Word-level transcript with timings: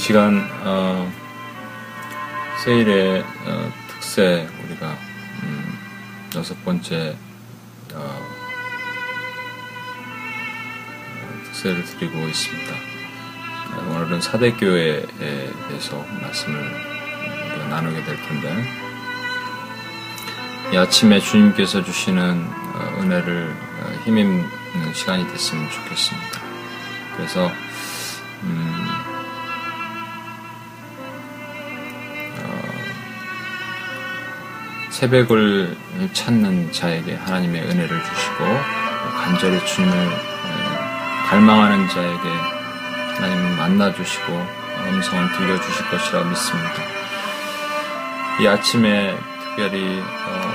시간 0.00 0.48
어, 0.64 1.12
세일의 2.64 3.20
어, 3.20 3.72
특세 3.86 4.48
우리가 4.64 4.96
음, 5.42 5.78
여섯 6.34 6.64
번째 6.64 7.14
어, 7.92 8.26
특세를 11.44 11.84
드리고 11.84 12.18
있습니다. 12.18 12.72
오늘은 13.90 14.22
사대교회에 14.22 15.06
대해서 15.68 16.02
말씀을 16.22 17.68
나누게 17.68 18.02
될 18.02 18.16
텐데 18.22 18.64
이 20.72 20.78
아침에 20.78 21.20
주님께서 21.20 21.84
주시는 21.84 22.48
어, 22.74 23.00
은혜를 23.02 23.54
어, 23.54 24.02
힘입는 24.06 24.94
시간이 24.94 25.30
됐으면 25.30 25.70
좋겠습니다. 25.70 26.40
그래서 27.16 27.52
새벽을 35.00 35.74
찾는 36.12 36.72
자에게 36.72 37.14
하나님의 37.14 37.62
은혜를 37.62 37.88
주시고 37.88 38.44
간절히 39.16 39.64
주님을 39.64 39.96
갈망하는 41.26 41.88
자에게 41.88 42.28
하나님을 43.16 43.56
만나 43.56 43.94
주시고 43.94 44.46
음성을 44.90 45.32
들려 45.38 45.58
주실 45.58 45.88
것이라 45.88 46.24
믿습니다. 46.24 46.74
이 48.42 48.46
아침에 48.46 49.16
특별히 49.56 50.02
어 50.02 50.50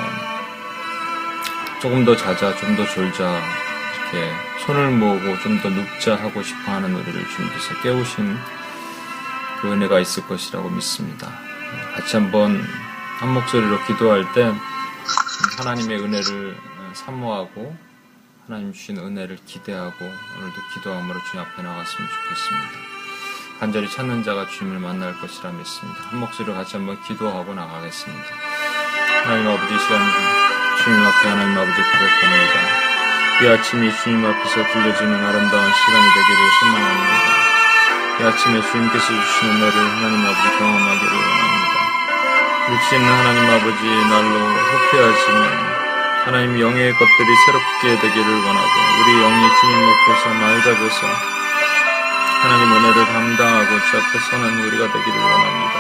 조금 1.82 2.06
더 2.06 2.16
자자, 2.16 2.56
좀 2.56 2.76
더 2.76 2.86
졸자 2.86 3.24
이렇게 3.24 4.32
손을 4.64 4.92
모으고 4.92 5.40
좀 5.40 5.60
더 5.64 5.70
눕자 5.70 6.18
하고 6.18 6.44
싶어하는 6.44 6.94
우리를 6.94 7.30
주님께서 7.30 7.82
깨우신 7.82 8.38
그 9.62 9.72
은혜가 9.72 10.00
있을 10.02 10.28
것이라고 10.28 10.70
믿습니다. 10.70 11.32
같이 11.96 12.16
한번 12.18 12.62
한 13.20 13.34
목소리로 13.34 13.82
기도할 13.86 14.30
때 14.34 14.54
하나님의 15.58 16.00
은혜를 16.00 16.58
사모하고 16.94 17.76
하나님 18.46 18.74
주신 18.74 18.98
은혜를 18.98 19.38
기대하고 19.46 19.96
오늘도 20.04 20.56
기도함으로 20.74 21.20
주님 21.32 21.46
앞에 21.46 21.64
나갔으면 21.64 22.10
좋겠습니다. 22.10 22.96
간절히 23.60 23.90
찾는 23.90 24.24
자가 24.24 24.48
주님을 24.48 24.80
만날 24.80 25.18
것이라 25.20 25.52
믿습니다. 25.52 26.02
한 26.10 26.20
목소리로 26.20 26.56
같이 26.56 26.76
한번 26.76 27.02
기도하고 27.04 27.54
나가겠습니다. 27.54 28.24
하나님 29.24 29.48
아버지 29.48 29.80
시간 29.80 30.00
주님 30.84 31.00
앞에 31.00 31.30
하나님 31.30 31.58
아버지 31.58 31.82
고백합니다. 31.82 32.86
이 33.42 33.48
아침이 33.48 33.96
주님 34.04 34.26
앞에서 34.26 34.56
들려주는 34.74 35.26
아름다운 35.26 35.74
시간이 35.74 36.08
되기를 36.16 36.52
소망합니다. 36.60 37.36
이 38.20 38.24
아침에 38.24 38.62
주님께서 38.62 39.08
주신 39.08 39.50
은혜를 39.50 39.74
하나님 39.74 40.26
아버지 40.26 40.58
경험하기를 40.58 41.14
원합니다. 41.14 41.55
육신 42.68 43.00
하나님 43.00 43.46
아버지 43.46 43.86
날로 44.10 44.40
호폐하지만 44.40 45.76
하나님 46.26 46.60
영의 46.60 46.94
것들이 46.94 47.36
새롭게 47.46 48.02
되기를 48.02 48.26
원하고 48.26 48.74
우리 49.02 49.22
영이 49.22 49.56
주님 49.62 49.88
앞에서 49.88 50.30
맑아져서 50.34 51.08
하나님 52.42 52.74
은혜를 52.74 53.06
감당하고 53.06 53.70
주 53.86 53.98
앞에 53.98 54.20
서는 54.32 54.64
우리가 54.64 54.92
되기를 54.92 55.16
원합니다. 55.16 55.76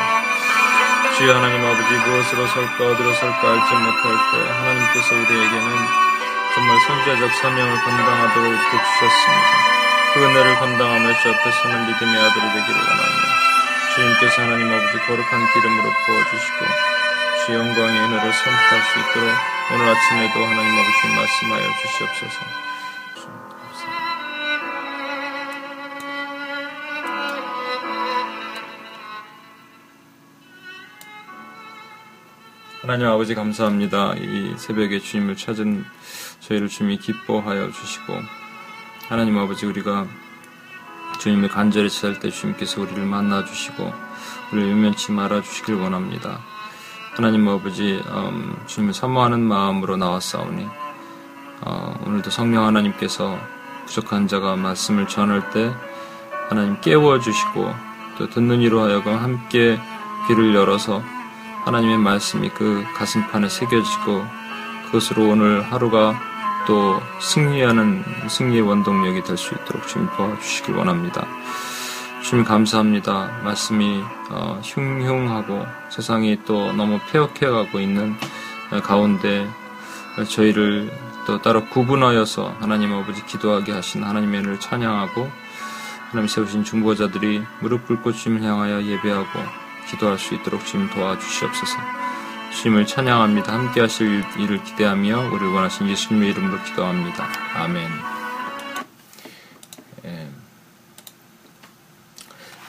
주여 1.17 1.35
하나님 1.35 1.65
아버지 1.65 1.91
무엇으로 1.91 2.45
설까 2.45 2.85
어디로 2.85 3.13
설까 3.15 3.51
알지 3.51 3.73
못할 3.73 4.03
때 4.31 4.51
하나님께서 4.53 5.15
우리에게는 5.15 5.69
정말 6.53 6.79
선제적 6.81 7.33
사명을 7.41 7.81
감당하도록 7.81 8.59
주셨습니다. 8.61 9.75
그 10.13 10.23
은혜를 10.23 10.55
감당하며 10.59 11.19
주 11.19 11.29
앞에 11.29 11.51
서는 11.51 11.87
믿음의 11.87 12.21
아들이 12.21 12.41
되기를 12.41 12.79
원합니다. 12.79 13.14
주님께서 13.95 14.41
하나님 14.41 14.67
아버지 14.67 14.97
거룩한 15.07 15.53
기름으로 15.53 15.89
부어주시고 16.05 16.65
주 17.45 17.53
영광의 17.53 17.97
은혜를 18.01 18.33
선포할 18.33 18.81
수 18.83 18.99
있도록 18.99 19.29
오늘 19.73 19.87
아침에도 19.87 20.45
하나님 20.45 20.71
아버지 20.73 21.07
말씀하여 21.15 21.69
주시옵소서. 21.81 22.41
하나님 32.81 33.07
아버지 33.07 33.33
감사합니다. 33.33 34.15
이 34.17 34.55
새벽에 34.57 34.99
주님을 34.99 35.37
찾은 35.37 35.85
저희를 36.41 36.67
주님이 36.67 36.97
기뻐하여 36.97 37.71
주시고 37.71 38.13
하나님 39.07 39.37
아버지 39.37 39.65
우리가 39.65 40.05
주님을 41.19 41.49
간절히 41.49 41.89
찾을 41.89 42.19
때 42.19 42.29
주님께서 42.29 42.81
우리를 42.81 43.03
만나 43.05 43.43
주시고 43.45 43.91
우리를 44.51 44.69
유면치 44.69 45.11
말아 45.11 45.41
주시길 45.41 45.75
원합니다. 45.75 46.39
하나님 47.15 47.47
아버지 47.47 48.01
음, 48.07 48.55
주님을 48.67 48.93
사모하는 48.93 49.41
마음으로 49.41 49.97
나왔사오니 49.97 50.67
어, 51.61 52.03
오늘도 52.05 52.29
성령 52.29 52.65
하나님께서 52.65 53.39
부족한 53.85 54.27
자가 54.27 54.55
말씀을 54.55 55.07
전할 55.07 55.49
때 55.51 55.73
하나님 56.49 56.79
깨워 56.81 57.19
주시고 57.19 57.73
또 58.17 58.29
듣는 58.29 58.61
이로 58.61 58.81
하여금 58.81 59.17
함께 59.17 59.79
귀를 60.27 60.53
열어서 60.55 61.01
하나님의 61.63 61.97
말씀이 61.97 62.49
그 62.49 62.83
가슴판에 62.95 63.49
새겨지고 63.49 64.25
그것으로 64.85 65.29
오늘 65.29 65.61
하루가 65.61 66.19
또 66.67 66.99
승리하는 67.21 68.03
승리의 68.27 68.61
원동력이 68.61 69.23
될 69.23 69.37
수 69.37 69.53
있도록 69.55 69.87
주님 69.87 70.07
도와주시길 70.15 70.75
원합니다. 70.75 71.25
주님 72.23 72.43
감사합니다. 72.43 73.41
말씀이 73.43 74.01
어, 74.31 74.59
흉흉하고 74.63 75.65
세상이 75.89 76.43
또 76.45 76.71
너무 76.73 76.99
폐역해가고 77.11 77.79
있는 77.79 78.15
가운데 78.83 79.47
저희를 80.29 80.91
또 81.27 81.41
따로 81.41 81.65
구분하여서 81.65 82.55
하나님 82.59 82.93
아버지 82.93 83.23
기도하게 83.25 83.73
하신 83.73 84.03
하나님의 84.03 84.39
은혜를 84.39 84.59
찬양하고 84.59 85.29
하나님 86.09 86.27
세우신 86.27 86.63
중보자들이 86.63 87.43
무릎 87.59 87.87
꿇고 87.87 88.13
주님을 88.13 88.43
향하여 88.47 88.81
예배하고 88.83 89.39
기도할 89.89 90.17
수 90.17 90.33
있도록 90.35 90.65
주님 90.65 90.89
도와주시옵소서. 90.89 92.04
주님을 92.55 92.87
찬양합니다. 92.87 93.51
함께 93.53 93.81
하실 93.81 94.23
일을 94.39 94.63
기대하며 94.63 95.29
우리를 95.29 95.51
원하신 95.51 95.89
예수님의 95.89 96.29
이름으로 96.29 96.63
기도합니다. 96.63 97.27
아멘. 97.53 97.89
예. 100.05 100.29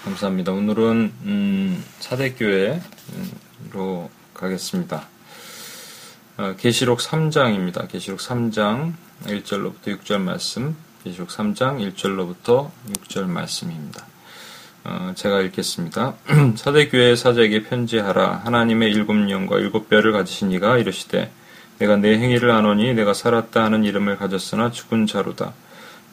감사합니다. 0.04 0.52
오늘은 0.52 1.12
음, 1.22 1.84
사대교회로 2.00 2.80
가겠습니다. 4.34 5.06
어, 6.38 6.54
계시록 6.58 6.98
3장입니다. 6.98 7.88
계시록 7.88 8.18
3장 8.18 8.92
1절로부터 9.24 9.98
6절 10.00 10.18
말씀, 10.18 10.76
계시록 11.04 11.28
3장 11.28 11.94
1절로부터 11.94 12.70
6절 12.90 13.26
말씀입니다. 13.26 14.04
어, 14.88 15.12
제가 15.16 15.40
읽겠습니다. 15.40 16.14
사대교회 16.54 17.16
사자에게 17.16 17.64
편지하라. 17.64 18.42
하나님의 18.44 18.92
일곱 18.92 19.14
영과 19.28 19.58
일곱 19.58 19.88
뼈를 19.88 20.12
가지신 20.12 20.52
이가 20.52 20.78
이르시되 20.78 21.32
내가 21.78 21.96
내 21.96 22.16
행위를 22.16 22.52
아노니 22.52 22.94
내가 22.94 23.12
살았다 23.12 23.64
하는 23.64 23.82
이름을 23.82 24.16
가졌으나 24.16 24.70
죽은 24.70 25.06
자로다. 25.06 25.54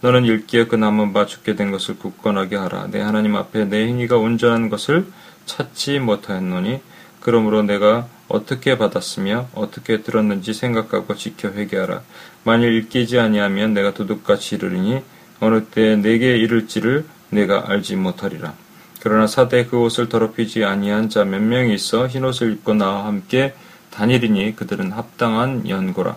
너는 0.02 0.26
읽기에 0.26 0.66
그 0.66 0.76
남은 0.76 1.14
바 1.14 1.28
죽게 1.28 1.56
된 1.56 1.70
것을 1.70 2.00
굳건하게 2.00 2.56
하라. 2.56 2.88
내 2.90 3.00
하나님 3.00 3.36
앞에 3.36 3.66
내 3.66 3.86
행위가 3.86 4.18
온전한 4.18 4.70
것을 4.70 5.06
찾지 5.46 6.00
못하였노니 6.00 6.82
그러므로 7.20 7.62
내가 7.62 8.08
어떻게 8.28 8.80
받았으며 8.80 9.50
어떻게 9.54 10.02
들었는지 10.02 10.52
생각하고 10.52 11.16
지켜 11.16 11.50
회개하라. 11.50 12.02
만일 12.44 12.74
읽기지 12.74 13.20
아니하면 13.20 13.76
내가 13.76 13.94
도둑같이 13.94 14.56
이르리니 14.56 15.04
어느 15.42 15.64
때 15.66 15.96
내게 15.96 16.38
이를지를 16.38 17.06
내가 17.30 17.70
알지 17.70 17.98
못하리라. 17.98 18.63
그러나 19.04 19.28
사대 19.28 19.66
그 19.66 19.78
옷을 19.78 20.08
더럽히지 20.08 20.64
아니한 20.64 21.10
자 21.10 21.26
몇 21.26 21.42
명이 21.42 21.74
있어 21.76 22.08
흰옷을 22.08 22.54
입고 22.54 22.74
나와 22.74 23.06
함께 23.06 23.54
다니리니 23.92 24.56
그들은 24.56 24.94
합당한 24.94 25.68
연고라. 25.68 26.16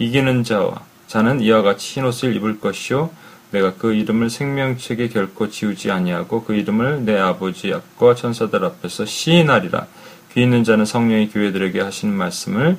이기는 0.00 0.42
자와 0.42 0.82
자는 1.06 1.40
이와 1.40 1.62
같이 1.62 2.00
흰옷을 2.00 2.34
입을 2.34 2.58
것이요 2.58 3.10
내가 3.52 3.74
그 3.74 3.94
이름을 3.94 4.30
생명책에 4.30 5.10
결코 5.10 5.48
지우지 5.48 5.92
아니하고 5.92 6.42
그 6.42 6.54
이름을 6.56 7.04
내 7.04 7.16
아버지 7.16 7.72
앞과 7.72 8.16
천사들 8.16 8.64
앞에서 8.64 9.06
시인하리라. 9.06 9.86
귀 10.32 10.42
있는 10.42 10.64
자는 10.64 10.84
성령의 10.84 11.30
교회들에게 11.30 11.80
하신 11.80 12.12
말씀을 12.12 12.76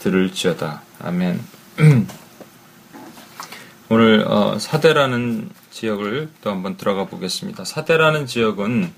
들을지어다. 0.00 0.82
아멘. 1.04 1.40
오늘 3.88 4.24
어, 4.26 4.58
사대라는 4.58 5.48
지역을 5.76 6.30
또 6.42 6.50
한번 6.50 6.78
들어가 6.78 7.04
보겠습니다. 7.04 7.64
사대라는 7.64 8.26
지역은 8.26 8.90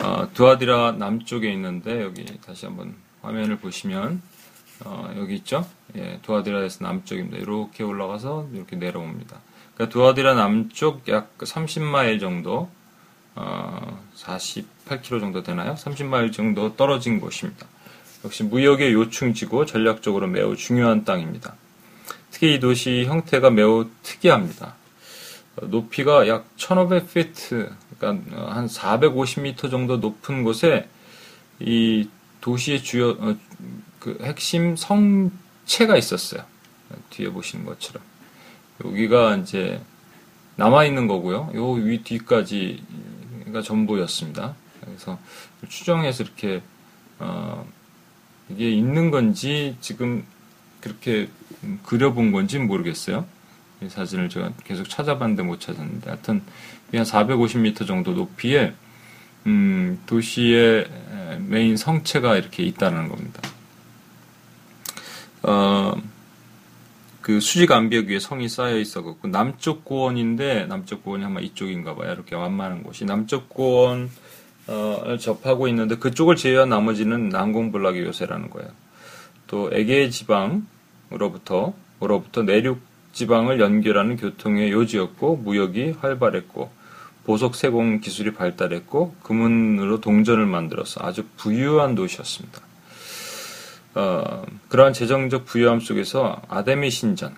어, 0.00 0.28
두아디라 0.34 0.92
남쪽에 0.92 1.50
있는데 1.52 2.02
여기 2.02 2.24
다시 2.40 2.66
한번 2.66 2.94
화면을 3.22 3.58
보시면 3.58 4.20
어, 4.84 5.14
여기 5.16 5.36
있죠? 5.36 5.66
예, 5.96 6.18
두아디라에서 6.22 6.84
남쪽입니다. 6.84 7.38
이렇게 7.38 7.84
올라가서 7.84 8.48
이렇게 8.52 8.76
내려옵니다. 8.76 9.38
그러니까 9.74 9.92
두아디라 9.92 10.34
남쪽 10.34 11.08
약 11.08 11.38
30마일 11.38 12.18
정도 12.18 12.68
어, 13.36 14.04
48km 14.16 15.20
정도 15.20 15.42
되나요? 15.44 15.74
30마일 15.74 16.32
정도 16.32 16.74
떨어진 16.74 17.20
곳입니다. 17.20 17.66
역시 18.24 18.42
무역의 18.42 18.92
요충지고 18.92 19.66
전략적으로 19.66 20.26
매우 20.26 20.56
중요한 20.56 21.04
땅입니다. 21.04 21.54
특히 22.32 22.54
이 22.54 22.60
도시 22.60 23.04
형태가 23.04 23.50
매우 23.50 23.86
특이합니다. 24.02 24.77
높이가 25.62 26.26
약 26.28 26.46
1500피트, 26.56 27.72
그러니까 27.98 28.54
한 28.54 28.66
450m 28.66 29.70
정도 29.70 29.96
높은 29.98 30.42
곳에 30.44 30.88
이 31.60 32.08
도시의 32.40 32.82
주요 32.82 33.10
어, 33.10 33.36
그 33.98 34.18
핵심 34.22 34.76
성체가 34.76 35.96
있었어요. 35.96 36.42
뒤에 37.10 37.30
보시는 37.30 37.64
것처럼 37.64 38.02
여기가 38.84 39.36
이제 39.36 39.80
남아 40.56 40.84
있는 40.84 41.06
거고요. 41.06 41.50
요 41.54 41.72
위 41.74 42.02
뒤까지가 42.02 43.62
전부였습니다. 43.62 44.54
그래서 44.80 45.18
추정해서 45.68 46.24
이렇게 46.24 46.62
어, 47.18 47.66
이게 48.48 48.70
있는 48.70 49.10
건지 49.10 49.76
지금 49.80 50.24
그렇게 50.80 51.28
그려본 51.84 52.32
건지 52.32 52.58
모르겠어요. 52.58 53.26
이 53.80 53.88
사진을 53.88 54.28
제가 54.28 54.52
계속 54.64 54.88
찾아봤는데 54.88 55.42
못 55.42 55.60
찾았는데 55.60 56.10
하여튼 56.10 56.42
한 56.92 57.02
450m 57.02 57.86
정도 57.86 58.12
높이에 58.12 58.74
음, 59.46 60.00
도시의 60.06 60.88
메인 61.46 61.76
성체가 61.76 62.36
이렇게 62.36 62.64
있다는 62.64 63.08
겁니다. 63.08 63.40
어, 65.42 65.94
그 67.20 67.40
수직 67.40 67.70
암벽 67.70 68.06
위에 68.06 68.18
성이 68.18 68.48
쌓여 68.48 68.78
있어갖고 68.78 69.28
남쪽 69.28 69.84
고원인데 69.84 70.66
남쪽 70.66 71.04
고원이 71.04 71.24
아마 71.24 71.40
이쪽인가 71.40 71.94
봐요. 71.94 72.12
이렇게 72.12 72.34
완만한 72.34 72.82
곳이 72.82 73.04
남쪽 73.04 73.48
고원을 73.48 74.08
접하고 75.20 75.68
있는데 75.68 75.96
그쪽을 75.96 76.36
제외한 76.36 76.70
나머지는 76.70 77.28
난공불락의 77.28 78.02
요새라는 78.02 78.50
거예요. 78.50 78.70
또 79.46 79.70
에게 79.72 80.10
지방으로부터 80.10 81.74
으로부터 82.02 82.42
내륙 82.42 82.80
지방을 83.12 83.60
연결하는 83.60 84.16
교통의 84.16 84.70
요지였고 84.70 85.36
무역이 85.36 85.96
활발했고 86.00 86.70
보석 87.24 87.56
세공 87.56 88.00
기술이 88.00 88.32
발달했고 88.32 89.16
금은으로 89.22 90.00
동전을 90.00 90.46
만들어서 90.46 91.00
아주 91.04 91.24
부유한 91.36 91.94
도시였습니다. 91.94 92.62
어, 93.94 94.44
그러한 94.68 94.92
재정적 94.92 95.44
부유함 95.44 95.80
속에서 95.80 96.40
아데미 96.48 96.90
신전, 96.90 97.34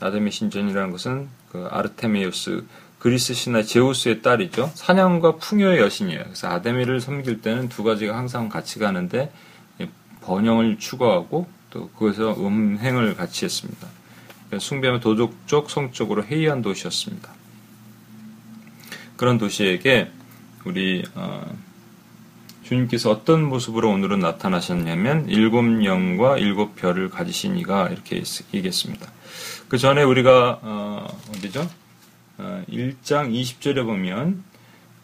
아데미 0.00 0.30
신전이라는 0.30 0.90
것은 0.92 1.28
그 1.50 1.66
아르테미우스 1.70 2.64
그리스 2.98 3.34
신화 3.34 3.62
제우스의 3.62 4.22
딸이죠. 4.22 4.70
사냥과 4.74 5.36
풍요의 5.36 5.80
여신이에요. 5.80 6.22
그래서 6.24 6.48
아데미를 6.48 7.00
섬길 7.00 7.40
때는 7.42 7.68
두 7.68 7.82
가지가 7.82 8.16
항상 8.16 8.48
같이 8.48 8.78
가는데 8.78 9.30
번영을 10.22 10.78
추구하고 10.78 11.46
또 11.70 11.88
그것에서 11.90 12.34
음행을 12.34 13.14
같이 13.14 13.44
했습니다. 13.44 13.86
숭배하면 14.58 15.00
도덕적, 15.00 15.70
성적으로 15.70 16.24
해이한 16.24 16.62
도시였습니다. 16.62 17.32
그런 19.16 19.38
도시에게 19.38 20.10
우리 20.64 21.04
어, 21.14 21.56
주님께서 22.64 23.10
어떤 23.10 23.44
모습으로 23.44 23.90
오늘은 23.90 24.18
나타나셨냐면 24.18 25.28
일곱 25.28 25.84
영과 25.84 26.36
일곱 26.36 26.74
별을 26.76 27.10
가지신 27.10 27.56
이가 27.58 27.88
이렇게 27.88 28.22
얘기했습니다. 28.52 29.10
그 29.68 29.78
전에 29.78 30.02
우리가 30.02 30.60
어, 30.62 31.20
어디죠? 31.30 31.68
어, 32.38 32.64
1장 32.68 33.32
20절에 33.32 33.84
보면 33.84 34.42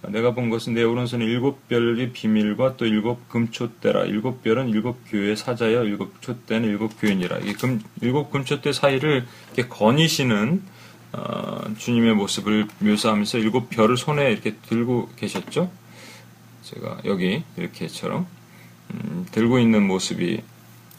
내가 0.09 0.35
본 0.35 0.51
것은 0.51 0.75
내 0.75 0.83
오른손에 0.83 1.25
일곱 1.25 1.69
별의 1.69 2.13
비밀과 2.13 2.77
또 2.77 2.87
일곱 2.87 3.29
금초대라. 3.29 4.05
일곱 4.05 4.43
별은 4.43 4.69
일곱 4.69 4.99
교회 5.09 5.37
사자여 5.37 5.85
일곱 5.85 6.21
촛대는 6.21 6.69
일곱 6.69 7.01
교인이라. 7.01 7.39
이 7.39 7.53
금, 7.55 7.81
일곱 8.01 8.31
금초대 8.31 8.73
사이를 8.73 9.25
이렇게 9.55 9.69
거니시는 9.69 10.63
어, 11.13 11.61
주님의 11.79 12.15
모습을 12.15 12.67
묘사하면서 12.81 13.39
일곱 13.39 13.71
별을 13.71 13.97
손에 13.97 14.33
이렇게 14.33 14.57
들고 14.69 15.11
계셨죠. 15.17 15.71
제가 16.63 16.99
여기 17.05 17.45
이렇게처럼 17.57 18.27
음, 18.95 19.27
들고 19.31 19.59
있는 19.59 19.87
모습이 19.87 20.43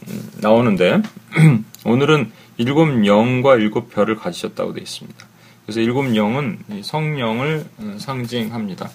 음, 0.08 0.32
나오는데 0.40 1.02
오늘은 1.86 2.32
일곱 2.58 3.06
영과 3.06 3.56
일곱 3.56 3.90
별을 3.90 4.16
가지셨다고 4.16 4.74
되어 4.74 4.84
있습니다. 4.84 5.33
그래서 5.66 5.80
일곱 5.80 6.16
영은 6.16 6.60
성령을 6.84 7.66
어, 7.78 7.96
상징합니다. 7.98 8.90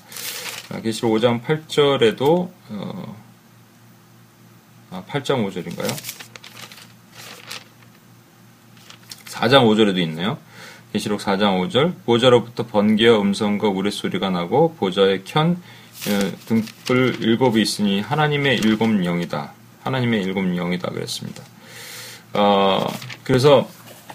아, 0.70 0.80
계시록 0.80 1.12
5장 1.12 1.42
8절에도 1.42 2.50
어, 2.70 3.16
아, 4.90 5.02
8장 5.08 5.46
5절인가요? 5.46 6.18
4장 9.26 9.64
5절에도 9.64 9.98
있네요. 9.98 10.38
계시록 10.92 11.20
4장 11.20 11.68
5절 11.68 11.94
보좌로부터 12.04 12.66
번개와 12.66 13.20
음성과 13.20 13.68
우레소리가 13.68 14.30
나고 14.30 14.74
보좌의 14.74 15.24
켠 15.24 15.52
어, 15.52 16.32
등불 16.46 17.16
일곱이 17.20 17.62
있으니 17.62 18.00
하나님의 18.00 18.58
일곱 18.58 18.88
영이다. 18.90 19.52
하나님의 19.84 20.22
일곱 20.22 20.44
영이다 20.54 20.90
그랬습니다. 20.90 21.42
어, 22.34 22.86
그래서 23.24 23.68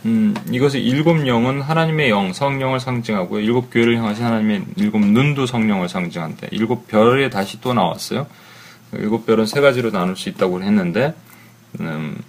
음, 0.05 0.35
이것의 0.51 0.83
일곱 0.83 1.25
영은 1.25 1.61
하나님의 1.61 2.09
영, 2.09 2.33
성령을 2.33 2.79
상징하고요. 2.79 3.41
일곱 3.41 3.69
교회를 3.71 3.97
향하신 3.97 4.25
하나님의 4.25 4.65
일곱 4.75 4.99
눈도 4.99 5.45
성령을 5.45 5.87
상징한대. 5.87 6.49
일곱 6.51 6.87
별에 6.87 7.29
다시 7.29 7.61
또 7.61 7.73
나왔어요. 7.73 8.27
일곱 8.93 9.25
별은 9.25 9.45
세 9.45 9.61
가지로 9.61 9.91
나눌 9.91 10.17
수 10.17 10.27
있다고 10.29 10.61
했는데, 10.61 11.13
음, 11.79 12.21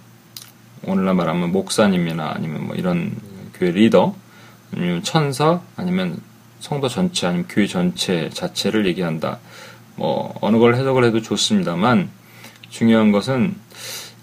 오늘날 0.83 1.15
말하면 1.15 1.51
목사님이나 1.51 2.31
아니면 2.35 2.67
뭐 2.67 2.75
이런 2.75 3.11
교회 3.53 3.71
리더, 3.71 4.15
아니면 4.73 5.03
천사, 5.03 5.59
아니면 5.75 6.19
성도 6.59 6.87
전체, 6.87 7.27
아니면 7.27 7.45
교회 7.49 7.67
전체 7.67 8.29
자체를 8.29 8.85
얘기한다. 8.87 9.39
뭐, 9.97 10.33
어느 10.41 10.57
걸 10.57 10.75
해석을 10.75 11.03
해도 11.03 11.21
좋습니다만, 11.21 12.09
중요한 12.69 13.11
것은, 13.11 13.55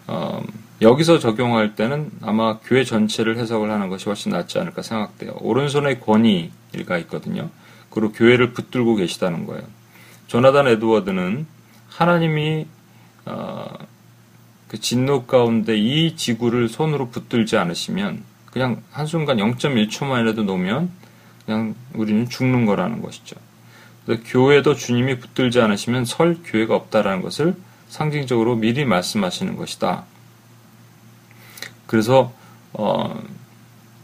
어, 0.07 0.43
여기서 0.83 1.21
적용할 1.21 1.75
때는 1.77 2.11
아마 2.23 2.59
교회 2.59 2.85
전체를 2.85 3.39
해석을 3.39 3.71
하는 3.71 3.89
것이 3.89 4.07
훨씬 4.07 4.33
낫지 4.33 4.59
않을까 4.59 4.83
생각돼요. 4.83 5.37
오른손에 5.41 5.99
권위가 6.01 6.99
있거든요. 7.03 7.51
그리고 7.89 8.13
교회를 8.13 8.53
붙들고 8.53 8.97
계시다는 8.97 9.47
거예요. 9.47 9.63
조나단 10.27 10.67
에드워드는 10.67 11.47
하나님이 11.89 12.67
어, 13.27 13.69
그 14.67 14.81
진노 14.81 15.27
가운데 15.27 15.77
이 15.77 16.17
지구를 16.17 16.69
손으로 16.69 17.11
붙들지 17.11 17.57
않으시면 17.57 18.25
그냥 18.47 18.83
한순간 18.91 19.37
0.1초만이라도 19.37 20.45
놓으면 20.45 20.91
그냥 21.45 21.75
우리는 21.95 22.29
죽는 22.29 22.67
거라는 22.67 23.03
것이죠. 23.03 23.37
교회도 24.25 24.75
주님이 24.75 25.21
붙들지 25.21 25.61
않으시면 25.61 26.07
설 26.07 26.39
교회가 26.45 26.75
없다라는 26.75 27.23
것을 27.23 27.55
상징적으로 27.89 28.57
미리 28.57 28.85
말씀하시는 28.85 29.57
것이다. 29.57 30.07
그래서 31.93 32.33
어, 32.73 33.23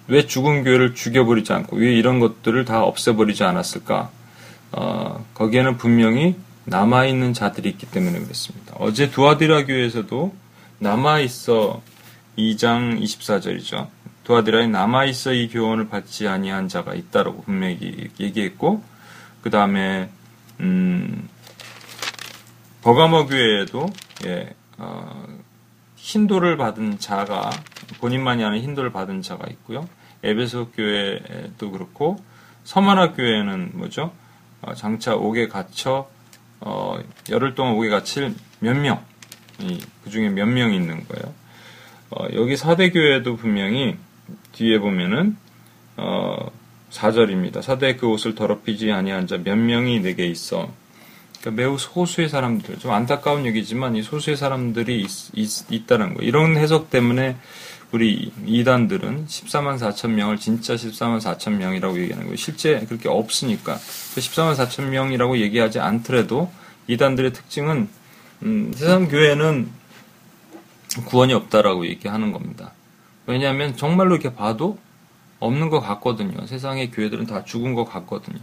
왜 0.08 0.26
죽은 0.26 0.62
교회를 0.62 0.94
죽여버리지 0.94 1.54
않고 1.54 1.78
왜 1.78 1.94
이런 1.94 2.20
것들을 2.20 2.66
다 2.66 2.82
없애버리지 2.82 3.44
않았을까? 3.44 4.10
어, 4.72 5.24
거기에는 5.32 5.78
분명히 5.78 6.36
남아있는 6.66 7.32
자들이 7.32 7.70
있기 7.70 7.86
때문에 7.86 8.20
그렇습니다. 8.20 8.74
어제 8.78 9.10
두아디라 9.10 9.64
교회에서도 9.64 10.34
남아있어 10.80 11.80
2장 12.36 13.02
24절이죠. 13.02 13.88
두아디라에 14.24 14.66
남아있어 14.66 15.32
이 15.32 15.48
교훈을 15.48 15.88
받지 15.88 16.28
아니한 16.28 16.68
자가 16.68 16.92
있다라고 16.92 17.40
분명히 17.44 18.10
얘기했고 18.20 18.82
그 19.40 19.48
다음에 19.48 20.10
음, 20.60 21.26
버가모 22.82 23.28
교회에도 23.28 23.88
예, 24.26 24.50
어, 24.76 25.26
힌도를 26.08 26.56
받은 26.56 26.98
자가 26.98 27.50
본인만이 28.00 28.44
아는 28.44 28.60
힌도를 28.60 28.92
받은 28.92 29.22
자가 29.22 29.48
있고요. 29.50 29.88
에베소 30.22 30.70
교회도 30.72 31.70
그렇고 31.70 32.18
서만화 32.64 33.12
교회는 33.14 33.70
뭐죠? 33.74 34.12
어, 34.62 34.74
장차 34.74 35.14
옥에 35.14 35.48
갇혀 35.48 36.08
어, 36.60 36.98
열흘 37.30 37.54
동안 37.54 37.74
옥에 37.74 37.88
갇힐 37.88 38.34
몇 38.60 38.76
명, 38.76 39.02
그 40.04 40.10
중에 40.10 40.28
몇 40.28 40.46
명이 40.46 40.74
있는 40.76 41.06
거예요. 41.06 41.34
어, 42.10 42.26
여기 42.34 42.56
사대 42.56 42.90
교회도 42.90 43.36
분명히 43.36 43.96
뒤에 44.52 44.78
보면은 44.78 45.36
어, 45.96 46.50
4절입니다. 46.90 47.62
사대 47.62 47.96
그 47.96 48.08
옷을 48.08 48.34
더럽히지 48.34 48.90
아니한 48.92 49.26
자 49.26 49.36
몇 49.38 49.56
명이 49.56 50.00
내게 50.00 50.26
있어. 50.26 50.70
그러니까 51.40 51.62
매우 51.62 51.78
소수의 51.78 52.28
사람들, 52.28 52.78
좀 52.78 52.90
안타까운 52.90 53.46
얘기지만 53.46 53.96
이 53.96 54.02
소수의 54.02 54.36
사람들이 54.36 55.00
있, 55.34 55.72
있, 55.72 55.86
다는 55.86 56.14
거. 56.14 56.22
이런 56.22 56.56
해석 56.56 56.90
때문에 56.90 57.36
우리 57.90 58.32
이단들은 58.44 59.26
14만 59.26 59.78
4천 59.78 60.10
명을 60.10 60.36
진짜 60.36 60.74
14만 60.74 61.20
4천 61.20 61.52
명이라고 61.54 61.98
얘기하는 62.00 62.26
거예요. 62.26 62.36
실제 62.36 62.80
그렇게 62.86 63.08
없으니까 63.08 63.76
14만 63.76 64.56
그 64.56 64.62
4천 64.62 64.88
명이라고 64.88 65.38
얘기하지 65.38 65.80
않더라도 65.80 66.50
이단들의 66.86 67.32
특징은 67.32 67.88
음, 68.42 68.72
세상 68.74 69.08
교회는 69.08 69.70
구원이 71.06 71.32
없다라고 71.32 71.86
얘기하는 71.86 72.32
겁니다. 72.32 72.72
왜냐하면 73.26 73.76
정말로 73.76 74.14
이렇게 74.14 74.34
봐도 74.34 74.78
없는 75.40 75.70
것 75.70 75.80
같거든요. 75.80 76.46
세상의 76.46 76.90
교회들은 76.90 77.26
다 77.26 77.44
죽은 77.44 77.74
것 77.74 77.84
같거든요. 77.84 78.40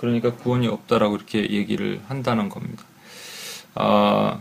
그러니까 0.00 0.32
구원이 0.32 0.66
없다라고 0.66 1.14
이렇게 1.14 1.50
얘기를 1.50 2.00
한다는 2.08 2.48
겁니다. 2.48 2.84
아, 3.74 4.40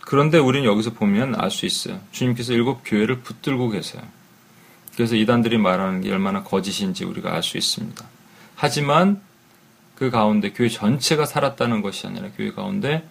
그런데 0.00 0.38
우리는 0.38 0.64
여기서 0.64 0.92
보면 0.92 1.34
알 1.40 1.50
수 1.50 1.66
있어요. 1.66 2.00
주님께서 2.12 2.52
일곱 2.52 2.82
교회를 2.84 3.20
붙들고 3.20 3.70
계세요. 3.70 4.00
그래서 4.94 5.16
이단들이 5.16 5.58
말하는 5.58 6.02
게 6.02 6.12
얼마나 6.12 6.44
거짓인지 6.44 7.04
우리가 7.04 7.34
알 7.34 7.42
수 7.42 7.58
있습니다. 7.58 8.04
하지만 8.54 9.20
그 9.96 10.10
가운데 10.10 10.52
교회 10.52 10.68
전체가 10.68 11.26
살았다는 11.26 11.82
것이 11.82 12.06
아니라 12.06 12.28
교회 12.36 12.52
가운데 12.52 13.04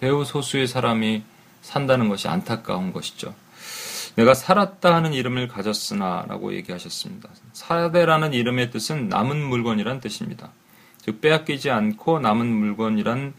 매우 0.00 0.24
소수의 0.24 0.66
사람이 0.66 1.22
산다는 1.60 2.08
것이 2.08 2.28
안타까운 2.28 2.94
것이죠. 2.94 3.34
내가 4.14 4.32
살았다 4.32 4.94
하는 4.94 5.12
이름을 5.12 5.48
가졌으나 5.48 6.24
라고 6.28 6.54
얘기하셨습니다. 6.54 7.28
사대라는 7.52 8.32
이름의 8.32 8.70
뜻은 8.70 9.10
남은 9.10 9.44
물건이란 9.44 10.00
뜻입니다. 10.00 10.50
즉 11.06 11.20
빼앗기지 11.20 11.70
않고 11.70 12.18
남은 12.18 12.46
물건이란 12.46 13.32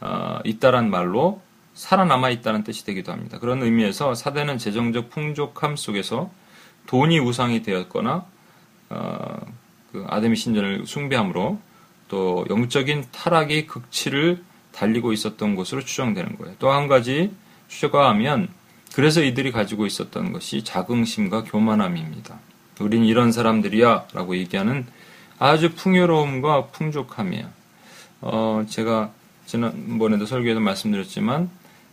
어, 0.00 0.38
있다란 0.44 0.88
말로 0.88 1.42
살아남아 1.74 2.30
있다는 2.30 2.64
뜻이 2.64 2.84
되기도 2.86 3.12
합니다. 3.12 3.38
그런 3.38 3.62
의미에서 3.62 4.14
사대는 4.14 4.58
재정적 4.58 5.10
풍족함 5.10 5.76
속에서 5.76 6.30
돈이 6.86 7.18
우상이 7.18 7.62
되었거나 7.62 8.24
어, 8.90 9.36
그 9.92 10.04
아데미 10.08 10.36
신전을 10.36 10.86
숭배함으로 10.86 11.58
또 12.08 12.46
영적인 12.48 13.06
타락의 13.10 13.66
극치를 13.66 14.42
달리고 14.72 15.12
있었던 15.12 15.56
것으로 15.56 15.82
추정되는 15.82 16.38
거예요. 16.38 16.54
또 16.58 16.70
한 16.70 16.86
가지 16.86 17.32
추가하면 17.66 18.48
그래서 18.94 19.22
이들이 19.22 19.50
가지고 19.52 19.86
있었던 19.86 20.32
것이 20.32 20.62
자긍심과 20.62 21.44
교만함입니다. 21.44 22.38
우린 22.80 23.04
이런 23.04 23.32
사람들이야 23.32 24.06
라고 24.12 24.36
얘기하는 24.36 24.86
아주 25.38 25.74
풍요로움과 25.74 26.66
풍족함이에요. 26.66 27.46
어, 28.20 28.64
제가 28.68 29.12
지난번에도 29.46 30.26
설교에도 30.26 30.60
말씀드렸지만 30.60 31.50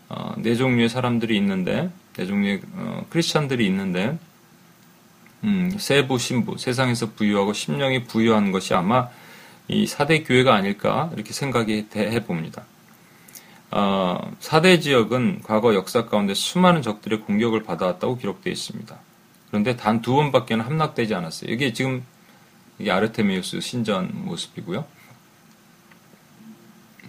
어, 0.09 0.33
네 0.37 0.55
종류의 0.55 0.89
사람들이 0.89 1.37
있는데 1.37 1.89
네 2.13 2.25
종류의 2.25 2.61
어, 2.73 3.05
크리스찬들이 3.09 3.65
있는데 3.67 4.17
음, 5.43 5.71
세부 5.77 6.17
신부 6.17 6.57
세상에서 6.57 7.11
부유하고 7.11 7.53
심령이 7.53 8.05
부유한 8.05 8.51
것이 8.51 8.73
아마 8.73 9.09
이 9.67 9.85
사대 9.87 10.23
교회가 10.23 10.53
아닐까 10.53 11.11
이렇게 11.13 11.33
생각이 11.33 11.87
해 11.95 12.23
봅니다. 12.23 12.63
어, 13.71 14.31
사대 14.39 14.79
지역은 14.79 15.41
과거 15.43 15.75
역사 15.75 16.05
가운데 16.05 16.33
수많은 16.33 16.81
적들의 16.81 17.21
공격을 17.21 17.63
받아왔다고 17.63 18.17
기록되어 18.17 18.51
있습니다. 18.51 18.95
그런데 19.49 19.75
단 19.75 20.01
두 20.01 20.15
번밖에 20.15 20.55
는 20.55 20.65
함락되지 20.65 21.13
않았어요. 21.13 21.51
이게 21.51 21.73
지금 21.73 22.03
이게 22.79 22.91
아르테미우스 22.91 23.61
신전 23.61 24.25
모습이고요. 24.25 24.85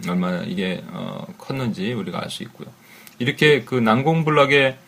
얼마나 0.08 0.42
이게 0.42 0.84
어, 0.88 1.26
컸는지 1.38 1.92
우리가 1.92 2.20
알 2.22 2.30
수 2.30 2.42
있고요. 2.44 2.68
이렇게 3.18 3.64
그 3.64 3.74
난공불락의 3.74 4.78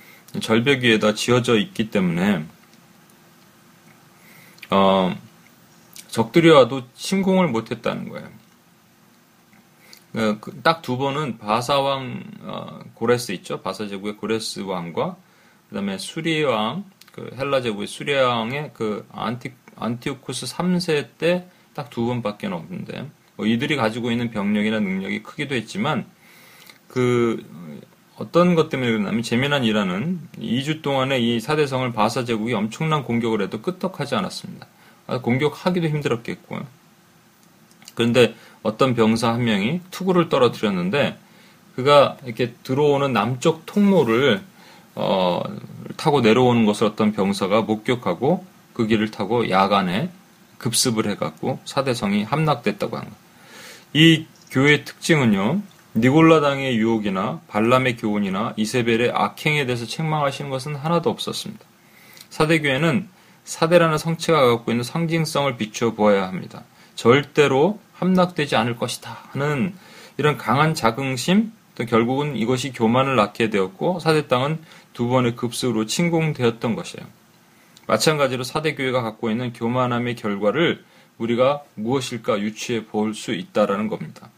절벽 0.40 0.80
위에다 0.80 1.14
지어져 1.14 1.56
있기 1.56 1.90
때문에 1.90 2.44
어, 4.70 5.16
적들이 6.08 6.50
와도 6.50 6.82
침공을 6.94 7.48
못했다는 7.48 8.08
거예요. 8.10 8.28
어, 10.14 10.38
그 10.40 10.60
딱두 10.62 10.98
번은 10.98 11.38
바사왕 11.38 12.24
어, 12.42 12.80
고레스 12.94 13.32
있죠. 13.32 13.62
바사 13.62 13.88
제국의 13.88 14.16
고레스 14.16 14.60
왕과 14.60 15.16
그다음에 15.68 15.98
수리 15.98 16.42
왕, 16.42 16.84
그 17.12 17.30
헬라 17.36 17.62
제국의 17.62 17.86
수리 17.86 18.14
왕의 18.14 18.72
그 18.74 19.06
안티 19.12 19.52
안티오쿠스 19.80 20.46
3세 20.46 21.08
때 21.18 21.48
딱 21.78 21.90
두 21.90 22.06
번밖에 22.06 22.48
없는데 22.48 23.08
뭐 23.36 23.46
이들이 23.46 23.76
가지고 23.76 24.10
있는 24.10 24.32
병력이나 24.32 24.80
능력이 24.80 25.22
크기도 25.22 25.54
했지만 25.54 26.06
그 26.88 27.44
어떤 28.16 28.56
것 28.56 28.68
때문에 28.68 28.90
그러냐면 28.90 29.22
재미난 29.22 29.62
일화는 29.62 30.18
2주 30.40 30.82
동안에 30.82 31.20
이 31.20 31.38
사대성을 31.38 31.92
바사 31.92 32.24
제국이 32.24 32.52
엄청난 32.52 33.04
공격을 33.04 33.42
해도 33.42 33.62
끄떡하지 33.62 34.16
않았습니다. 34.16 34.66
아, 35.06 35.20
공격하기도 35.20 35.86
힘들었겠고요. 35.86 36.66
그런데 37.94 38.34
어떤 38.64 38.96
병사 38.96 39.32
한 39.32 39.44
명이 39.44 39.80
투구를 39.92 40.28
떨어뜨렸는데 40.28 41.16
그가 41.76 42.16
이렇게 42.24 42.54
들어오는 42.64 43.12
남쪽 43.12 43.66
통로를 43.66 44.42
어, 44.96 45.42
타고 45.96 46.20
내려오는 46.20 46.66
것을 46.66 46.88
어떤 46.88 47.12
병사가 47.12 47.62
목격하고 47.62 48.44
그 48.78 48.86
길을 48.86 49.10
타고 49.10 49.50
야간에 49.50 50.08
급습을 50.58 51.10
해갖고 51.10 51.58
사대성이 51.64 52.22
함락됐다고 52.22 52.96
합니다. 52.96 53.16
이 53.92 54.24
교회의 54.52 54.84
특징은요, 54.84 55.62
니골라당의 55.96 56.76
유혹이나 56.78 57.40
발람의 57.48 57.96
교훈이나 57.96 58.54
이세벨의 58.56 59.10
악행에 59.12 59.66
대해서 59.66 59.84
책망하시는 59.84 60.48
것은 60.48 60.76
하나도 60.76 61.10
없었습니다. 61.10 61.64
사대교회는 62.30 63.08
사대라는 63.44 63.98
성체가 63.98 64.46
갖고 64.46 64.70
있는 64.70 64.84
상징성을 64.84 65.56
비추어 65.56 65.94
보아야 65.94 66.28
합니다. 66.28 66.62
절대로 66.94 67.80
함락되지 67.94 68.54
않을 68.54 68.76
것이다 68.76 69.24
하는 69.32 69.74
이런 70.18 70.38
강한 70.38 70.74
자긍심, 70.74 71.50
또 71.74 71.84
결국은 71.84 72.36
이것이 72.36 72.72
교만을 72.72 73.16
낳게 73.16 73.50
되었고 73.50 73.98
사대 73.98 74.28
땅은 74.28 74.60
두 74.92 75.08
번의 75.08 75.34
급수로 75.34 75.86
침공되었던 75.86 76.76
것이에요. 76.76 77.17
마찬가지로 77.88 78.44
사대 78.44 78.74
교회가 78.74 79.02
갖고 79.02 79.30
있는 79.30 79.52
교만함의 79.52 80.14
결과를 80.16 80.84
우리가 81.18 81.62
무엇일까 81.74 82.38
유추해 82.38 82.86
볼 82.86 83.14
수 83.14 83.32
있다라는 83.32 83.88
겁니다. 83.88 84.30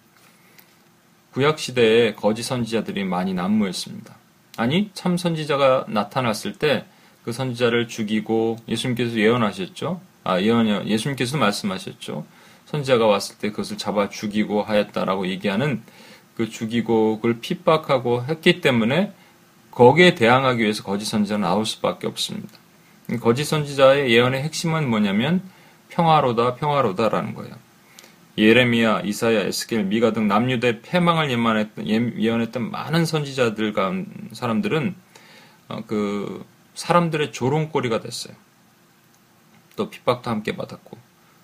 구약 1.33 1.59
시대에 1.59 2.15
거짓 2.15 2.45
선지자들이 2.45 3.05
많이 3.05 3.35
난무했습니다. 3.35 4.17
아니 4.57 4.91
참 4.95 5.19
선지자가 5.19 5.85
나타났을 5.89 6.55
때 6.55 6.87
그 7.25 7.33
선지자를 7.33 7.89
죽이고 7.89 8.57
예수님께서 8.69 9.17
예언하셨죠. 9.17 10.01
아 10.25 10.41
예언 10.41 10.87
예수님께서 10.89 11.37
말씀하셨죠. 11.37 12.25
선지자가 12.67 13.07
왔을 13.07 13.37
때 13.39 13.51
그것을 13.51 13.79
잡아 13.79 14.09
죽이고 14.09 14.63
하였다라고 14.63 15.27
얘기하는 15.29 15.83
그 16.37 16.49
죽이고 16.49 17.17
그걸 17.17 17.41
핍박하고 17.41 18.25
했기 18.25 18.61
때문에 18.61 19.13
거기에 19.71 20.15
대항하기 20.15 20.63
위해서 20.63 20.83
거짓 20.83 21.05
선지자는 21.07 21.43
나올 21.43 21.67
수밖에 21.67 22.07
없습니다. 22.07 22.60
거짓 23.19 23.45
선지자의 23.45 24.13
예언의 24.13 24.43
핵심은 24.43 24.89
뭐냐면 24.89 25.43
평화로다 25.89 26.55
평화로다라는 26.57 27.35
거예요. 27.35 27.55
예레미야, 28.39 29.01
이사야, 29.01 29.41
에스겔, 29.41 29.85
미가 29.85 30.13
등 30.13 30.29
남유대 30.29 30.83
패망을 30.83 31.31
예언했던, 31.31 31.87
예언했던 31.87 32.71
많은 32.71 33.05
선지자들 33.05 33.73
간 33.73 34.07
사람들은 34.33 34.95
어, 35.69 35.83
그 35.87 36.45
사람들의 36.75 37.33
조롱거리가 37.33 38.01
됐어요. 38.01 38.35
또 39.77 39.91
핍박도 39.91 40.31
함께 40.31 40.57
받았고 40.57 40.99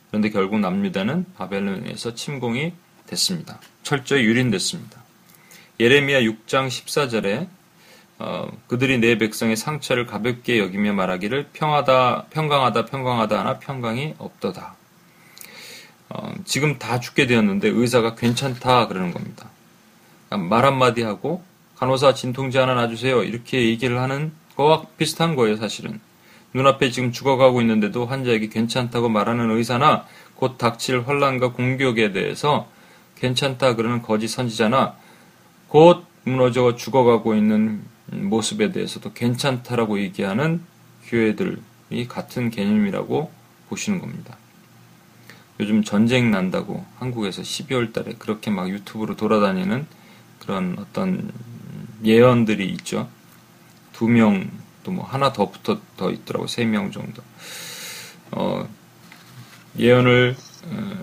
그런데 0.09 0.31
결국 0.31 0.61
남유대는 0.61 1.27
바벨론에서 1.37 2.15
침공이 2.15 2.73
됐습니다. 3.07 3.61
철저히 3.83 4.25
유린됐습니다. 4.25 5.03
예레미야 5.79 6.21
6장 6.23 6.69
14절에 6.69 7.49
어, 8.19 8.49
그들이 8.67 8.99
내 8.99 9.19
백성의 9.19 9.57
상처를 9.57 10.07
가볍게 10.07 10.59
여기며 10.59 10.95
말하기를 10.95 11.49
평하다, 11.53 12.27
평강하다, 12.31 12.87
평강하다 12.87 13.39
하나 13.39 13.59
평강이 13.59 14.15
없도다. 14.19 14.75
어, 16.09 16.35
지금 16.45 16.79
다 16.79 17.01
죽게 17.01 17.27
되었는데 17.27 17.69
의사가 17.69 18.15
괜찮다 18.15 18.89
그러는 18.89 19.13
겁니다. 19.13 19.51
그러니까 20.29 20.49
말 20.49 20.65
한마디 20.65 21.03
하고 21.03 21.43
간호사 21.77 22.15
진통제 22.15 22.59
하나 22.59 22.75
놔주세요 22.75 23.23
이렇게 23.23 23.67
얘기를 23.67 24.01
하는 24.01 24.33
거와 24.57 24.87
비슷한 24.97 25.37
거예요 25.37 25.57
사실은. 25.57 26.01
눈앞에 26.55 26.91
지금 26.91 27.13
죽어가고 27.13 27.61
있는데도 27.61 28.07
환자에게 28.07 28.49
괜찮다고 28.49 29.11
말하는 29.11 29.51
의사나 29.51 30.07
곧 30.37 30.57
닥칠 30.57 31.07
환란과 31.07 31.53
공격에 31.53 32.13
대해서 32.13 32.69
괜찮다 33.17 33.75
그러는 33.75 34.01
거짓 34.01 34.29
선지자나 34.29 34.97
곧 35.69 36.05
무너져 36.25 36.77
죽어가고 36.77 37.35
있는 37.35 37.83
모습에 38.07 38.73
대해서도 38.73 39.13
괜찮다라고 39.13 40.01
얘기하는 40.01 40.63
교회들이 41.07 42.09
같은 42.09 42.51
개념이라고 42.51 43.31
보시는 43.69 44.01
겁니다. 44.01 44.37
요즘 45.61 45.83
전쟁 45.83 46.31
난다고 46.31 46.85
한국에서 46.99 47.43
12월 47.43 47.93
달에 47.93 48.15
그렇게 48.19 48.51
막 48.51 48.69
유튜브로 48.69 49.17
돌아다니는 49.17 49.87
그런 50.41 50.77
어떤 50.79 51.33
예언들이 52.05 52.69
있죠. 52.73 53.09
두 53.93 54.09
명, 54.09 54.51
또 54.85 54.93
뭐 54.93 55.05
하나 55.05 55.33
더 55.33 55.51
붙어 55.51 55.81
더 55.97 56.11
있더라고 56.11 56.47
세 56.47 56.65
명 56.65 56.93
정도. 56.93 57.23
어, 58.31 58.69
예언을 59.79 60.37
어, 60.67 61.03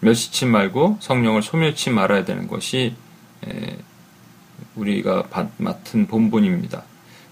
멸시치 0.00 0.46
말고 0.46 0.98
성령을 1.00 1.42
소멸치 1.42 1.90
말아야 1.90 2.24
되는 2.24 2.48
것이 2.48 2.94
에, 3.46 3.78
우리가 4.76 5.24
맡은 5.58 6.06
본분입니다. 6.06 6.82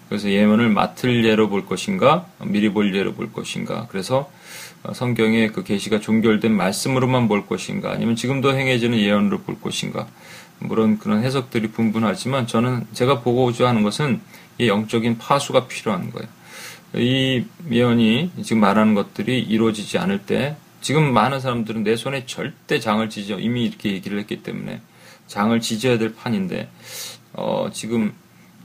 그래서 0.09 0.29
예언을 0.29 0.71
맡을 0.71 1.25
예로 1.25 1.49
볼 1.49 1.67
것인가, 1.67 2.27
미리 2.45 2.69
볼 2.69 2.95
예로 2.95 3.15
볼 3.15 3.33
것인가. 3.33 3.87
그래서 3.89 4.31
어, 4.83 4.93
성경의 4.93 5.53
그 5.53 5.63
계시가 5.63 6.01
종결된 6.01 6.53
말씀으로만 6.53 7.29
볼 7.29 7.47
것인가, 7.47 7.93
아니면 7.93 8.17
지금도 8.17 8.57
행해지는 8.57 8.99
예언으로 8.99 9.43
볼 9.43 9.61
것인가. 9.61 10.09
물론 10.59 10.99
그런 10.99 11.23
해석들이 11.23 11.69
분분하지만 11.71 12.47
저는 12.47 12.87
제가 12.93 13.21
보고자 13.21 13.69
하는 13.69 13.83
것은 13.83 14.21
이 14.59 14.69
영적인 14.69 15.19
파수가 15.19 15.69
필요한 15.69 16.11
거예요. 16.11 16.29
이 16.97 17.45
예언이 17.71 18.33
지금 18.43 18.61
말하는 18.61 18.95
것들이 18.95 19.39
이루어지지 19.41 19.99
않을 19.99 20.27
때 20.27 20.57
지금 20.81 21.13
많은 21.13 21.41
사람들은 21.41 21.85
내 21.85 21.95
손에 21.95 22.27
절대 22.27 22.81
장을 22.81 23.09
지져 23.09 23.39
이미 23.39 23.65
이렇게 23.65 23.93
얘기를 23.93 24.19
했기 24.19 24.43
때문에 24.43 24.81
장을 25.29 25.59
지져야 25.61 25.99
될 25.99 26.15
판인데 26.15 26.69
어, 27.33 27.69
지금 27.73 28.13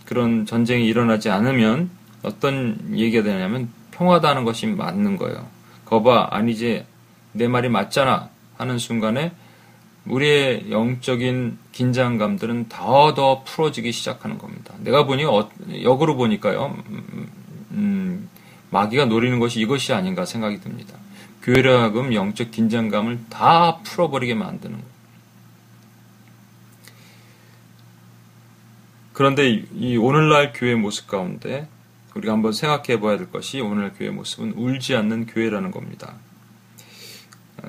그런 0.06 0.46
전쟁이 0.46 0.86
일어나지 0.88 1.30
않으면 1.30 1.90
어떤 2.24 2.78
얘기가 2.98 3.24
되냐면 3.24 3.70
평화다는 3.92 4.44
것이 4.44 4.68
맞는 4.68 5.18
거예요. 5.18 5.46
거봐, 5.86 6.30
아니지, 6.32 6.86
내 7.32 7.48
말이 7.48 7.70
맞잖아 7.70 8.30
하는 8.58 8.78
순간에 8.78 9.32
우리의 10.06 10.72
영적인 10.72 11.58
긴장감들은 11.72 12.70
더 12.70 13.14
더 13.16 13.44
풀어지기 13.44 13.92
시작하는 13.92 14.38
겁니다. 14.38 14.74
내가 14.80 15.06
보니 15.06 15.26
어, 15.26 15.50
역으로 15.82 16.16
보니까요, 16.16 16.76
음, 16.90 17.28
음, 17.72 18.30
마귀가 18.70 19.06
노리는 19.06 19.40
것이 19.40 19.60
이것이 19.62 19.94
아닌가 19.94 20.26
생각이 20.26 20.60
듭니다. 20.60 20.96
교회를 21.44 21.80
하금 21.80 22.14
영적 22.14 22.52
긴장감을 22.52 23.26
다 23.30 23.78
풀어버리게 23.84 24.34
만드는 24.34 24.76
거예요. 24.76 24.95
그런데 29.16 29.64
이 29.74 29.96
오늘날 29.96 30.52
교회 30.54 30.76
모습 30.76 31.08
가운데 31.08 31.70
우리가 32.16 32.34
한번 32.34 32.52
생각해 32.52 33.00
봐야 33.00 33.18
될 33.18 33.32
것이 33.32 33.62
오늘 33.62 33.94
교회 33.94 34.10
모습은 34.10 34.52
울지 34.58 34.94
않는 34.94 35.28
교회라는 35.28 35.72
겁니다. 35.72 36.16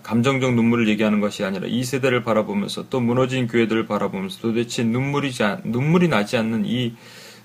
감정적 0.02 0.54
눈물을 0.54 0.88
얘기하는 0.88 1.20
것이 1.20 1.44
아니라 1.44 1.68
이 1.68 1.84
세대를 1.84 2.24
바라보면서 2.24 2.88
또 2.90 3.00
무너진 3.00 3.46
교회들을 3.46 3.86
바라보면서 3.86 4.40
도대체 4.40 4.82
눈물이, 4.82 5.32
눈물이 5.62 6.08
나지 6.08 6.36
않는 6.36 6.66
이 6.66 6.96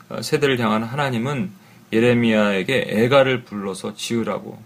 어, 0.10 0.20
세대를 0.24 0.60
향한 0.60 0.82
하나님은 0.82 1.52
예레미야에게 1.94 2.88
애가를 2.90 3.44
불러서 3.44 3.94
지으라고 3.94 4.60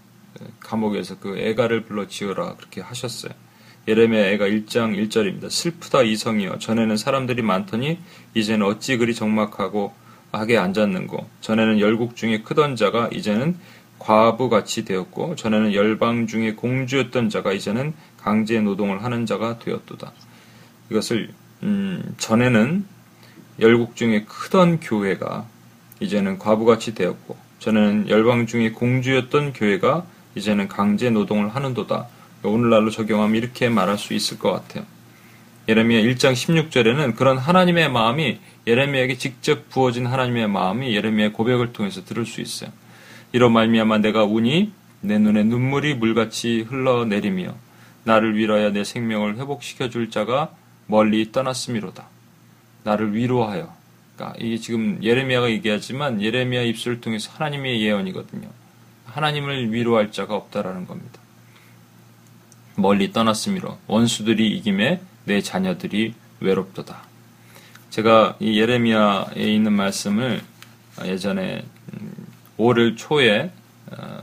감옥에서 0.60 1.18
그 1.18 1.38
애가를 1.38 1.84
불러 1.84 2.08
지으라 2.08 2.54
그렇게 2.54 2.80
하셨어요. 2.80 3.32
예레미야 3.88 4.30
애가 4.32 4.46
1장 4.46 4.96
1절입니다. 5.08 5.48
슬프다 5.48 6.02
이성이여 6.02 6.58
전에는 6.58 6.96
사람들이 6.96 7.42
많더니 7.42 7.98
이제는 8.34 8.66
어찌 8.66 8.96
그리 8.96 9.14
적막하고 9.14 9.92
하게 10.32 10.58
앉았는고 10.58 11.28
전에는 11.40 11.80
열국 11.80 12.16
중에 12.16 12.42
크던 12.42 12.76
자가 12.76 13.08
이제는 13.12 13.56
과부같이 13.98 14.84
되었고 14.84 15.36
전에는 15.36 15.72
열방 15.72 16.26
중에 16.26 16.54
공주였던 16.54 17.30
자가 17.30 17.52
이제는 17.52 17.94
강제 18.18 18.60
노동을 18.60 19.04
하는 19.04 19.24
자가 19.24 19.58
되었도다. 19.60 20.12
이것을 20.90 21.30
음, 21.62 22.14
전에는 22.18 22.84
열국 23.60 23.96
중에 23.96 24.24
크던 24.24 24.80
교회가 24.80 25.46
이제는 26.00 26.38
과부같이 26.38 26.94
되었고 26.94 27.36
전에는 27.60 28.08
열방 28.08 28.46
중에 28.46 28.72
공주였던 28.72 29.52
교회가 29.54 30.04
이제는 30.34 30.68
강제 30.68 31.08
노동을 31.08 31.54
하는도다. 31.54 32.08
오늘날로 32.48 32.90
적용하면 32.90 33.36
이렇게 33.36 33.68
말할 33.68 33.98
수 33.98 34.14
있을 34.14 34.38
것 34.38 34.52
같아요. 34.52 34.84
예레미야 35.68 36.00
1장 36.02 36.32
16절에는 36.32 37.16
그런 37.16 37.38
하나님의 37.38 37.90
마음이 37.90 38.38
예레미야에게 38.66 39.18
직접 39.18 39.68
부어진 39.68 40.06
하나님의 40.06 40.48
마음이 40.48 40.94
예레미야의 40.94 41.32
고백을 41.32 41.72
통해서 41.72 42.04
들을 42.04 42.24
수 42.24 42.40
있어요. 42.40 42.70
이로 43.32 43.50
말미암아 43.50 43.98
내가 43.98 44.24
우니 44.24 44.72
내 45.00 45.18
눈에 45.18 45.42
눈물이 45.42 45.94
물같이 45.94 46.62
흘러내리며 46.62 47.54
나를 48.04 48.36
위하여 48.36 48.70
내 48.70 48.84
생명을 48.84 49.36
회복시켜 49.36 49.90
줄 49.90 50.10
자가 50.10 50.50
멀리 50.86 51.32
떠났음이로다. 51.32 52.08
나를 52.84 53.14
위로하여. 53.14 53.74
그러니까 54.14 54.38
이게 54.40 54.56
지금 54.58 55.00
예레미야가 55.02 55.50
얘기하지만 55.50 56.22
예레미야 56.22 56.62
입술을 56.62 57.00
통해서 57.00 57.30
하나님의 57.34 57.82
예언이거든요. 57.82 58.48
하나님을 59.06 59.72
위로할 59.72 60.12
자가 60.12 60.36
없다라는 60.36 60.86
겁니다. 60.86 61.20
멀리 62.76 63.12
떠났음이로 63.12 63.78
원수들이 63.86 64.56
이김에 64.56 65.00
내 65.24 65.40
자녀들이 65.40 66.14
외롭도다. 66.40 67.02
제가 67.90 68.36
이 68.40 68.60
예레미야에 68.60 69.42
있는 69.42 69.72
말씀을 69.72 70.42
예전에 71.04 71.64
5월 72.58 72.78
음, 72.78 72.96
초에 72.96 73.50
어, 73.90 74.22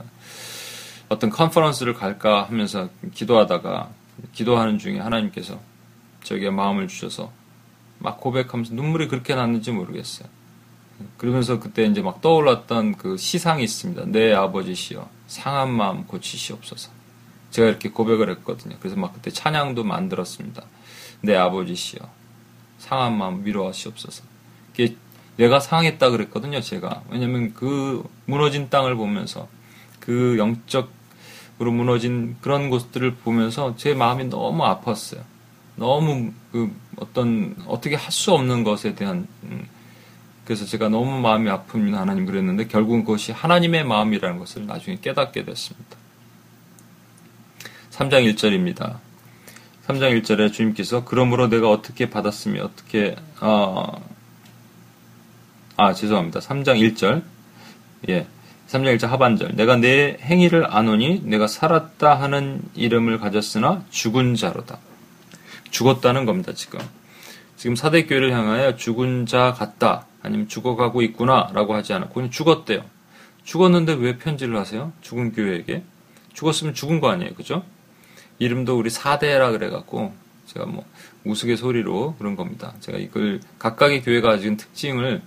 어떤 1.08 1.30
컨퍼런스를 1.30 1.94
갈까 1.94 2.44
하면서 2.44 2.88
기도하다가 3.12 3.90
기도하는 4.32 4.78
중에 4.78 4.98
하나님께서 4.98 5.60
저에게 6.22 6.50
마음을 6.50 6.88
주셔서 6.88 7.32
막 7.98 8.20
고백하면서 8.20 8.74
눈물이 8.74 9.08
그렇게 9.08 9.34
났는지 9.34 9.70
모르겠어요. 9.70 10.28
그러면서 11.18 11.58
그때 11.58 11.84
이제 11.84 12.00
막 12.00 12.20
떠올랐던 12.20 12.96
그 12.96 13.16
시상이 13.16 13.64
있습니다. 13.64 14.04
내 14.06 14.32
아버지시여 14.32 15.08
상한 15.26 15.70
마음 15.70 16.06
고치시옵소서. 16.06 16.93
제가 17.54 17.68
이렇게 17.68 17.88
고백을 17.88 18.30
했거든요. 18.30 18.74
그래서 18.80 18.96
막 18.96 19.12
그때 19.14 19.30
찬양도 19.30 19.84
만들었습니다. 19.84 20.64
내 21.20 21.36
아버지시여 21.36 22.00
상한 22.78 23.16
마음 23.16 23.46
위로하시옵소서. 23.46 24.24
그게 24.72 24.96
내가 25.36 25.60
상했다 25.60 26.10
그랬거든요. 26.10 26.60
제가 26.60 27.02
왜냐하면 27.10 27.54
그 27.54 28.02
무너진 28.26 28.70
땅을 28.70 28.96
보면서 28.96 29.46
그 30.00 30.36
영적으로 30.36 31.70
무너진 31.72 32.36
그런 32.40 32.70
곳들을 32.70 33.14
보면서 33.14 33.76
제 33.76 33.94
마음이 33.94 34.24
너무 34.24 34.64
아팠어요. 34.64 35.20
너무 35.76 36.32
그 36.50 36.74
어떤 36.96 37.54
어떻게 37.68 37.94
할 37.94 38.10
수 38.10 38.32
없는 38.32 38.64
것에 38.64 38.96
대한 38.96 39.28
음, 39.44 39.68
그래서 40.44 40.66
제가 40.66 40.88
너무 40.88 41.20
마음이 41.20 41.48
아픕니다 41.48 41.92
하나님 41.94 42.26
그랬는데 42.26 42.66
결국은 42.66 43.04
그것이 43.04 43.30
하나님의 43.30 43.84
마음이라는 43.84 44.40
것을 44.40 44.66
나중에 44.66 44.98
깨닫게 45.00 45.44
됐습니다. 45.44 46.03
3장 47.94 48.28
1절입니다. 48.34 48.98
3장 49.86 50.20
1절에 50.20 50.52
주님께서 50.52 51.04
그러므로 51.04 51.48
내가 51.48 51.70
어떻게 51.70 52.10
받았으며 52.10 52.64
어떻게 52.64 53.14
어, 53.40 54.02
아 55.76 55.94
죄송합니다. 55.94 56.40
3장 56.40 56.80
1절 56.80 57.22
예 58.08 58.26
3장 58.68 58.96
1절 58.96 59.06
하반절 59.06 59.54
내가 59.54 59.76
내 59.76 60.16
행위를 60.20 60.74
아노니 60.74 61.22
내가 61.24 61.46
살았다 61.46 62.20
하는 62.20 62.62
이름을 62.74 63.18
가졌으나 63.20 63.84
죽은 63.90 64.34
자로다. 64.34 64.78
죽었다는 65.70 66.24
겁니다 66.24 66.52
지금. 66.52 66.80
지금 67.56 67.76
사대교회를 67.76 68.32
향하여 68.32 68.74
죽은 68.74 69.26
자 69.26 69.52
같다 69.52 70.06
아니면 70.20 70.48
죽어가고 70.48 71.02
있구나라고 71.02 71.74
하지 71.74 71.92
않았고 71.92 72.14
그냥 72.14 72.30
죽었대요. 72.30 72.84
죽었는데 73.44 73.92
왜 73.94 74.18
편지를 74.18 74.56
하세요? 74.56 74.92
죽은 75.00 75.32
교회에게 75.32 75.84
죽었으면 76.32 76.74
죽은 76.74 76.98
거 76.98 77.10
아니에요, 77.10 77.34
그죠? 77.34 77.62
이름도 78.38 78.78
우리 78.78 78.90
사대라 78.90 79.50
그래갖고 79.50 80.14
제가 80.46 80.66
뭐 80.66 80.84
우스갯소리로 81.24 82.16
그런 82.18 82.36
겁니다. 82.36 82.74
제가 82.80 82.98
이걸 82.98 83.40
각각의 83.58 84.02
교회가 84.02 84.30
가진 84.30 84.56
특징을 84.56 85.22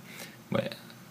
뭐 0.48 0.60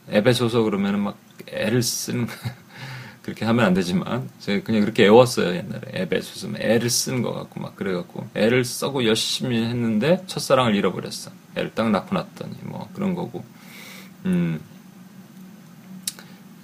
에베소서 0.09 0.63
그러면은 0.63 1.01
막 1.01 1.17
애를 1.47 1.81
쓴 1.83 2.27
그렇게 3.21 3.43
하면 3.43 3.65
안 3.65 3.73
되지만 3.73 4.29
제가 4.39 4.63
그냥 4.63 4.81
그렇게 4.81 5.05
애웠어요 5.05 5.47
옛날에 5.47 5.81
에베소서 5.91 6.47
애를 6.57 6.89
쓴것 6.89 7.33
같고 7.35 7.59
막 7.59 7.75
그래갖고 7.75 8.25
애를 8.35 8.63
써고 8.63 9.05
열심히 9.05 9.63
했는데 9.63 10.23
첫사랑을 10.27 10.75
잃어버렸어. 10.75 11.31
애를 11.55 11.73
딱 11.75 11.89
낳고 11.89 12.15
났더니 12.15 12.55
뭐 12.63 12.89
그런 12.93 13.15
거고 13.15 13.43
음. 14.25 14.61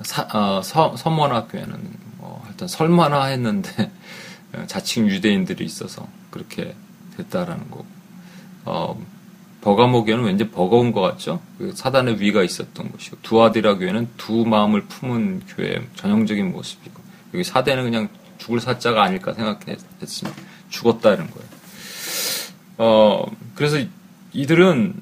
사, 0.01 0.27
어, 0.33 0.61
서, 0.61 0.95
서문학교에는 0.97 1.79
뭐 2.17 2.41
하여튼 2.45 2.67
설마나 2.67 3.25
했는데 3.25 3.91
자칭 4.67 5.07
유대인들이 5.07 5.63
있어서 5.65 6.07
그렇게 6.29 6.75
됐다라는 7.17 7.69
거고 7.69 7.85
어, 8.65 8.99
버가모교는 9.61 10.25
왠지 10.25 10.49
버거운 10.49 10.91
것 10.91 11.01
같죠? 11.01 11.41
그 11.57 11.73
사단의 11.73 12.19
위가 12.19 12.43
있었던 12.43 12.91
곳이고 12.91 13.17
두아디라 13.21 13.77
교회는 13.77 14.09
두 14.17 14.45
마음을 14.45 14.81
품은 14.81 15.43
교회 15.47 15.87
전형적인 15.95 16.51
모습이고 16.51 17.01
여기 17.33 17.43
사대는 17.43 17.83
그냥 17.83 18.09
죽을 18.37 18.59
사자가 18.59 19.03
아닐까 19.03 19.33
생각했습니다. 19.33 20.41
죽었다는 20.69 21.29
거예요. 21.29 21.47
어, 22.77 23.25
그래서 23.55 23.77
이들은 24.33 25.01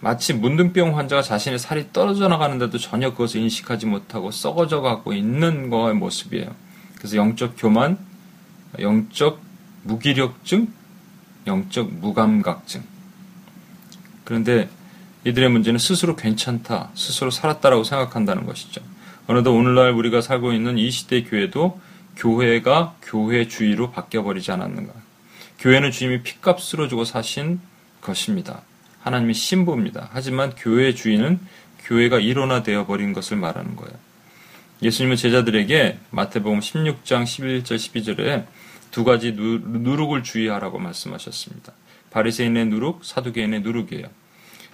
마치 0.00 0.34
문둥병 0.34 0.98
환자가 0.98 1.22
자신의 1.22 1.60
살이 1.60 1.86
떨어져 1.92 2.26
나가는데도 2.26 2.76
전혀 2.78 3.12
그것을 3.12 3.40
인식하지 3.42 3.86
못하고 3.86 4.32
썩어져 4.32 4.80
가고 4.80 5.12
있는 5.12 5.70
거의 5.70 5.94
모습이에요. 5.94 6.52
그래서 6.96 7.16
영적 7.16 7.54
교만, 7.56 7.98
영적 8.78 9.40
무기력증, 9.84 10.68
영적 11.46 11.92
무감각증. 11.94 12.82
그런데 14.24 14.68
이들의 15.24 15.48
문제는 15.50 15.78
스스로 15.78 16.16
괜찮다, 16.16 16.90
스스로 16.94 17.30
살았다라고 17.30 17.84
생각한다는 17.84 18.46
것이죠. 18.46 18.80
어느덧 19.26 19.52
오늘날 19.52 19.92
우리가 19.92 20.20
살고 20.20 20.52
있는 20.52 20.78
이 20.78 20.90
시대 20.90 21.22
교회도 21.22 21.80
교회가 22.16 22.96
교회주의로 23.02 23.92
바뀌어버리지 23.92 24.50
않았는가. 24.52 24.92
교회는 25.58 25.92
주님이 25.92 26.22
핏값으로 26.22 26.88
주고 26.88 27.04
사신 27.04 27.60
것입니다. 28.00 28.62
하나님의 29.00 29.34
신부입니다. 29.34 30.10
하지만 30.12 30.52
교회 30.56 30.92
주인은 30.92 31.38
교회가 31.84 32.18
일원화되어 32.18 32.86
버린 32.86 33.12
것을 33.12 33.36
말하는 33.36 33.76
거예요. 33.76 33.94
예수님은 34.82 35.16
제자들에게 35.16 35.98
마태복음 36.10 36.58
16장 36.58 37.22
11절 37.22 37.76
12절에 37.76 38.44
두 38.92 39.04
가지 39.04 39.32
누룩을 39.32 40.22
주의하라고 40.22 40.78
말씀하셨습니다. 40.78 41.72
바리새인의 42.10 42.66
누룩, 42.66 43.04
사두개인의 43.04 43.62
누룩이에요. 43.62 44.06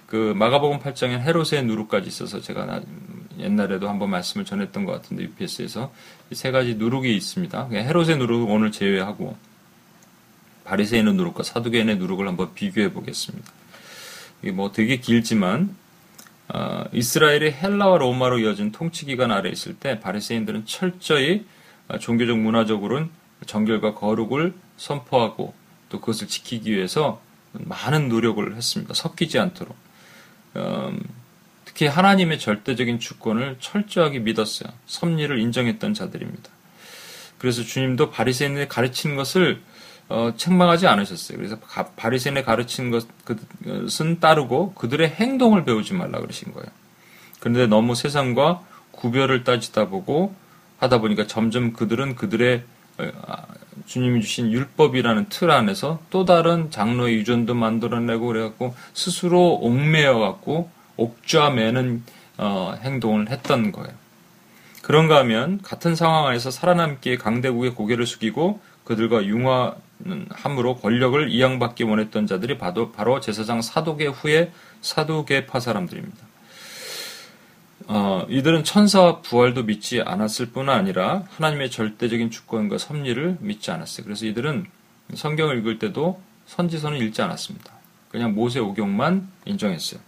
그 0.05 0.33
마가복음 0.35 0.79
8장에 0.79 1.19
헤롯의 1.19 1.63
누룩까지 1.65 2.07
있어서 2.07 2.41
제가 2.41 2.81
옛날에도 3.39 3.87
한번 3.87 4.09
말씀을 4.09 4.45
전했던 4.45 4.85
것 4.85 4.91
같은데 4.91 5.23
UPS에서 5.23 5.93
세 6.31 6.51
가지 6.51 6.75
누룩이 6.75 7.15
있습니다. 7.15 7.69
헤롯의 7.71 8.17
누룩 8.17 8.49
오늘 8.49 8.71
제외하고 8.71 9.37
바리새인의 10.65 11.13
누룩과 11.13 11.43
사두개인의 11.43 11.97
누룩을 11.97 12.27
한번 12.27 12.53
비교해 12.53 12.91
보겠습니다. 12.91 13.51
이게 14.41 14.51
뭐 14.51 14.71
되게 14.71 14.97
길지만 14.97 15.75
어, 16.49 16.83
이스라엘이 16.91 17.51
헬라와 17.51 17.99
로마로 17.99 18.39
이어진 18.39 18.71
통치 18.71 19.05
기간 19.05 19.31
아래 19.31 19.49
있을 19.49 19.75
때 19.75 19.99
바리새인들은 19.99 20.65
철저히 20.65 21.45
어, 21.87 21.99
종교적 21.99 22.37
문화적으로는 22.37 23.09
정결과 23.49 23.95
거룩을 23.95 24.53
선포하고 24.77 25.55
또 25.89 25.99
그것을 25.99 26.27
지키기 26.27 26.71
위해서 26.71 27.19
많은 27.51 28.07
노력을 28.07 28.55
했습니다. 28.55 28.93
섞이지 28.93 29.39
않도록. 29.39 29.75
음, 30.55 31.01
특히 31.65 31.87
하나님의 31.87 32.37
절대적인 32.37 32.99
주권을 32.99 33.57
철저하게 33.59 34.19
믿었어요. 34.19 34.71
섭리를 34.85 35.39
인정했던 35.39 35.95
자들입니다. 35.95 36.49
그래서 37.39 37.63
주님도 37.63 38.11
바리새인의 38.11 38.67
가르치는 38.67 39.15
것을 39.15 39.61
어, 40.09 40.33
책망하지 40.37 40.87
않으셨어요. 40.87 41.37
그래서 41.37 41.57
바리새인의 41.95 42.43
가르친 42.43 42.91
것은 42.91 44.19
따르고 44.19 44.73
그들의 44.73 45.09
행동을 45.09 45.65
배우지 45.65 45.93
말라 45.93 46.19
그러신 46.19 46.53
거예요. 46.53 46.67
그런데 47.39 47.65
너무 47.65 47.95
세상과 47.95 48.61
구별을 48.91 49.43
따지다 49.43 49.87
보고 49.87 50.35
하다 50.77 50.99
보니까 50.99 51.25
점점 51.25 51.73
그들은 51.73 52.15
그들의 52.15 52.63
주님이 53.85 54.21
주신 54.21 54.51
율법이라는 54.51 55.27
틀 55.29 55.51
안에서 55.51 55.99
또 56.09 56.25
다른 56.25 56.69
장로의 56.69 57.15
유전도 57.15 57.55
만들어내고 57.55 58.27
그래갖고 58.27 58.75
스스로 58.93 59.53
옥매여 59.55 60.19
갖고 60.19 60.69
옥좌 60.97 61.49
매는 61.49 62.03
어, 62.37 62.77
행동을 62.81 63.29
했던 63.29 63.71
거예요. 63.71 63.91
그런가 64.81 65.17
하면 65.19 65.61
같은 65.61 65.95
상황 65.95 66.27
안에서 66.27 66.51
살아남기에 66.51 67.17
강대국의 67.17 67.71
고개를 67.71 68.05
숙이고 68.05 68.59
그들과 68.83 69.23
융화함으로 69.25 70.77
권력을 70.81 71.29
이양받기 71.29 71.83
원했던 71.83 72.27
자들이 72.27 72.57
바로, 72.57 72.91
바로 72.91 73.19
제사장 73.19 73.61
사도계 73.61 74.07
후에 74.07 74.51
사도계파 74.81 75.59
사람들입니다. 75.59 76.28
어, 77.91 78.23
이들은 78.29 78.63
천사와 78.65 79.21
부활도 79.21 79.63
믿지 79.63 79.99
않았을 79.99 80.51
뿐 80.51 80.69
아니라 80.69 81.23
하나님의 81.31 81.71
절대적인 81.71 82.29
주권과 82.29 82.77
섭리를 82.77 83.37
믿지 83.39 83.71
않았어요. 83.71 84.03
그래서 84.03 84.27
이들은 84.27 84.67
성경을 85.15 85.57
읽을 85.57 85.79
때도 85.79 86.21
선지서는 86.45 86.99
읽지 86.99 87.23
않았습니다. 87.23 87.73
그냥 88.11 88.35
모세 88.35 88.59
오경만 88.59 89.27
인정했어요. 89.45 89.99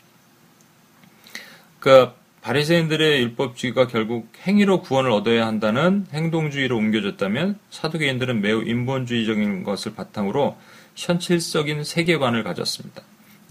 그러니까 1.80 2.14
바리새인들의 2.44 3.20
율법주의가 3.24 3.88
결국 3.88 4.32
행위로 4.46 4.84
구원을 4.84 5.10
얻어야 5.10 5.48
한다는 5.48 6.06
행동주의로 6.14 6.78
옮겨졌다면 6.78 7.58
사두개인들은 7.72 8.42
매우 8.42 8.62
인본주의적인 8.62 9.64
것을 9.64 9.96
바탕으로 9.96 10.56
현실적인 10.96 11.84
세계관을 11.84 12.44
가졌습니다. 12.44 13.02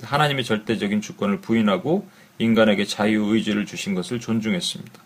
하나님의 0.04 0.44
절대적인 0.44 1.00
주권을 1.00 1.40
부인하고 1.40 2.06
인간에게 2.40 2.84
자유의지를 2.84 3.66
주신 3.66 3.94
것을 3.94 4.20
존중했습니다. 4.20 5.00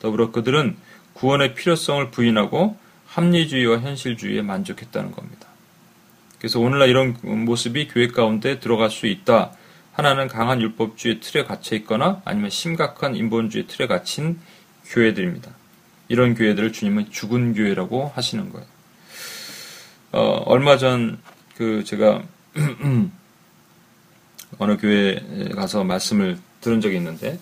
더불어 0.00 0.30
그들은 0.30 0.76
구원의 1.14 1.54
필요성을 1.54 2.10
부인하고 2.10 2.76
합리주의와 3.06 3.80
현실주의에 3.80 4.42
만족했다는 4.42 5.12
겁니다. 5.12 5.46
그래서 6.38 6.60
오늘날 6.60 6.88
이런 6.88 7.16
모습이 7.22 7.88
교회 7.88 8.08
가운데 8.08 8.60
들어갈 8.60 8.90
수 8.90 9.06
있다. 9.06 9.52
하나는 9.92 10.28
강한 10.28 10.60
율법주의 10.60 11.20
틀에 11.20 11.44
갇혀 11.44 11.76
있거나 11.76 12.22
아니면 12.24 12.50
심각한 12.50 13.16
인본주의 13.16 13.66
틀에 13.66 13.86
갇힌 13.86 14.38
교회들입니다. 14.86 15.50
이런 16.08 16.34
교회들을 16.34 16.72
주님은 16.72 17.10
죽은 17.10 17.54
교회라고 17.54 18.12
하시는 18.14 18.50
거예요. 18.50 18.66
어, 20.12 20.42
얼마 20.46 20.76
전 20.76 21.18
그 21.60 21.84
제가 21.84 22.22
어느 24.56 24.78
교회에 24.78 25.50
가서 25.54 25.84
말씀을 25.84 26.38
들은 26.60 26.80
적이 26.80 26.96
있는데 26.96 27.38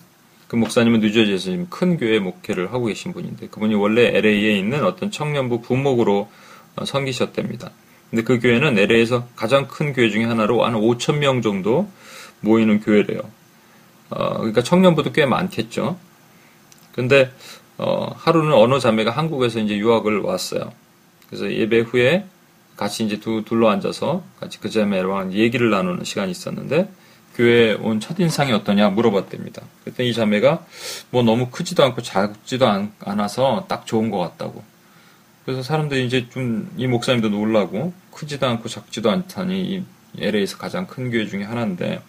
그 0.47 0.55
목사님은 0.55 1.01
뉴저지에서 1.01 1.43
지금 1.43 1.67
큰 1.69 1.97
교회 1.97 2.19
목회를 2.19 2.73
하고 2.73 2.85
계신 2.85 3.13
분인데 3.13 3.47
그분이 3.49 3.75
원래 3.75 4.07
LA에 4.07 4.57
있는 4.57 4.83
어떤 4.83 5.11
청년부 5.11 5.61
부목으로 5.61 6.29
어, 6.75 6.85
섬기셨답니다. 6.85 7.71
근데 8.09 8.23
그 8.23 8.39
교회는 8.39 8.77
LA에서 8.77 9.27
가장 9.35 9.67
큰 9.67 9.93
교회 9.93 10.09
중에 10.09 10.23
하나로 10.25 10.65
한 10.65 10.73
5천 10.73 11.17
명 11.17 11.41
정도 11.41 11.89
모이는 12.41 12.79
교회래요. 12.79 13.21
어, 14.09 14.37
그러니까 14.37 14.63
청년부도 14.63 15.11
꽤 15.11 15.25
많겠죠. 15.25 15.97
근데 16.93 17.31
어, 17.77 18.11
하루는 18.15 18.53
어느 18.53 18.79
자매가 18.79 19.11
한국에서 19.11 19.59
이제 19.59 19.77
유학을 19.77 20.21
왔어요. 20.21 20.73
그래서 21.27 21.51
예배 21.51 21.81
후에 21.81 22.25
같이 22.75 23.05
이제 23.05 23.19
두, 23.19 23.43
둘러 23.45 23.69
앉아서 23.69 24.23
같이 24.39 24.59
그 24.59 24.69
자매랑 24.69 25.33
얘기를 25.33 25.69
나누는 25.69 26.05
시간이 26.05 26.31
있었는데 26.31 26.89
교회에 27.39 27.73
온 27.75 28.01
첫인상이 28.01 28.51
어떠냐 28.51 28.89
물어봤답니다. 28.89 29.61
그랬더니 29.85 30.09
이 30.09 30.13
자매가 30.13 30.65
뭐 31.09 31.23
너무 31.23 31.49
크지도 31.49 31.85
않고 31.85 32.01
작지도 32.01 32.67
않, 32.67 32.91
않아서 32.99 33.65
딱 33.69 33.85
좋은 33.85 34.09
것 34.11 34.17
같다고. 34.17 34.61
그래서 35.45 35.63
사람들이 35.63 36.05
이제 36.05 36.27
좀 36.29 36.67
이 36.75 36.85
목사님도 36.85 37.29
놀라고 37.29 37.93
크지도 38.11 38.45
않고 38.45 38.67
작지도 38.67 39.09
않다니 39.09 39.61
이 39.71 39.83
LA에서 40.21 40.57
가장 40.57 40.85
큰 40.85 41.09
교회 41.11 41.25
중에 41.27 41.43
하나인데 41.43 42.01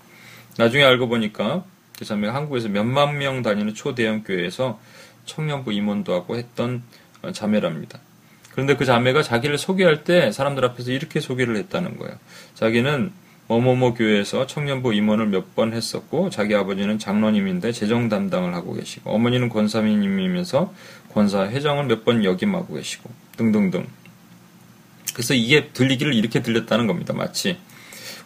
나중에 0.59 0.83
알고 0.83 1.07
보니까 1.09 1.63
그 1.97 2.05
자매가 2.05 2.35
한국에서 2.35 2.69
몇만 2.69 3.19
명 3.19 3.43
다니는 3.43 3.75
초대형 3.75 4.25
교회에서 4.25 4.81
청년부 5.27 5.73
임원도 5.73 6.13
하고 6.13 6.37
했던 6.39 6.83
어, 7.23 7.31
자매랍니다. 7.31 8.01
그런데 8.51 8.75
그 8.75 8.85
자매가 8.85 9.23
자기를 9.23 9.59
소개할 9.59 10.03
때 10.03 10.33
사람들 10.33 10.65
앞에서 10.65 10.91
이렇게 10.91 11.21
소개를 11.21 11.57
했다는 11.57 11.99
거예요. 11.99 12.17
자기는 12.55 13.13
뭐뭐뭐 13.51 13.95
교회에서 13.95 14.47
청년부 14.47 14.95
임원을 14.95 15.27
몇 15.27 15.57
번 15.57 15.73
했었고 15.73 16.31
자기 16.31 16.55
아버지는 16.55 17.01
장로님인데 17.01 17.73
재정 17.73 18.09
담당을 18.09 18.55
하고 18.55 18.75
계시고 18.75 19.11
어머니는 19.11 19.49
권사님이면서 19.49 20.73
권사 21.13 21.49
회장을 21.49 21.85
몇 21.87 22.05
번 22.05 22.23
역임하고 22.25 22.75
계시고 22.75 23.11
등등등. 23.37 23.89
그래서 25.13 25.35
이게 25.35 25.71
들리기를 25.73 26.15
이렇게 26.15 26.43
들렸다는 26.43 26.87
겁니다. 26.87 27.13
마치 27.13 27.59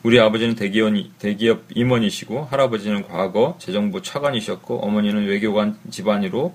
우리 0.02 0.20
아버지는 0.20 0.54
대기업, 0.56 0.92
대기업 1.18 1.62
임원이시고 1.74 2.44
할아버지는 2.50 3.08
과거 3.08 3.56
재정부 3.58 4.02
차관이셨고 4.02 4.80
어머니는 4.80 5.24
외교관 5.24 5.78
집안으로 5.90 6.54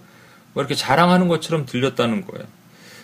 뭐 0.53 0.61
이렇게 0.61 0.75
자랑하는 0.75 1.27
것처럼 1.27 1.65
들렸다는 1.65 2.23
거예요. 2.27 2.45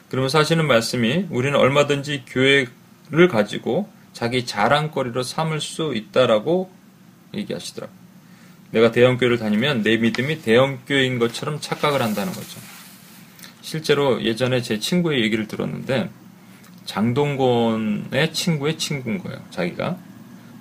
그러면 0.10 0.30
사실은 0.30 0.68
말씀이 0.68 1.26
우리는 1.32 1.58
얼마든지 1.58 2.26
교회를 2.28 3.28
가지고 3.32 3.90
자기 4.16 4.46
자랑거리로 4.46 5.24
삼을 5.24 5.60
수 5.60 5.94
있다라고 5.94 6.72
얘기하시더라고요. 7.34 7.98
내가 8.72 8.92
대형교회를 8.92 9.38
다니면 9.38 9.84
내 9.84 9.98
믿음이 9.98 10.42
대형교회인 10.42 11.20
것처럼 11.20 11.60
착각을 11.60 12.02
한다는 12.02 12.32
거죠. 12.32 12.62
실제로 13.62 14.24
예전에 14.24 14.62
제 14.62 14.80
친구의 14.80 15.22
얘기를 15.22 15.50
들었는데 15.50 16.10
장동건의 16.86 18.32
친구의 18.32 18.78
친구인 18.78 19.18
거예요. 19.20 19.38
자기가. 19.50 19.98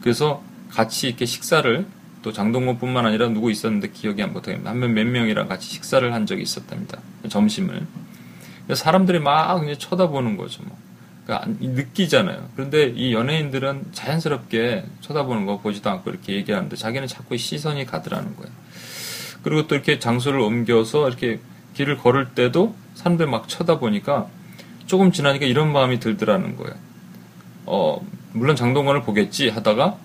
그래서 0.02 0.42
같이 0.70 1.06
이렇게 1.06 1.24
식사를 1.24 1.86
또 2.22 2.32
장동건뿐만 2.32 3.06
아니라 3.06 3.28
누구 3.28 3.52
있었는데 3.52 3.90
기억이 3.90 4.20
안 4.20 4.32
못하겠는데 4.32 4.68
한 4.68 4.78
몇 4.80 5.04
명이랑 5.06 5.46
같이 5.46 5.68
식사를 5.68 6.12
한 6.12 6.26
적이 6.26 6.42
있었답니다. 6.42 6.98
점심을. 7.28 7.86
사람들이 8.74 9.20
막 9.20 9.60
그냥 9.60 9.78
쳐다보는 9.78 10.36
거죠. 10.36 10.64
뭐. 10.64 10.76
그러니까 11.24 11.50
느끼잖아요. 11.60 12.50
그런데 12.54 12.86
이 12.88 13.14
연예인들은 13.14 13.92
자연스럽게 13.92 14.84
쳐다보는 15.00 15.46
거 15.46 15.58
보지도 15.58 15.90
않고 15.90 16.10
이렇게 16.10 16.34
얘기하는데 16.34 16.76
자기는 16.76 17.06
자꾸 17.06 17.36
시선이 17.36 17.86
가더라는 17.86 18.36
거예요. 18.36 18.52
그리고 19.42 19.66
또 19.66 19.74
이렇게 19.74 19.98
장소를 19.98 20.40
옮겨서 20.40 21.08
이렇게 21.08 21.40
길을 21.74 21.98
걸을 21.98 22.30
때도 22.34 22.74
사람들 22.94 23.26
막 23.26 23.48
쳐다보니까 23.48 24.28
조금 24.86 25.12
지나니까 25.12 25.46
이런 25.46 25.72
마음이 25.72 25.98
들더라는 25.98 26.56
거예요. 26.56 26.74
어, 27.66 28.06
물론 28.32 28.56
장동건을 28.56 29.02
보겠지 29.02 29.48
하다가 29.48 29.96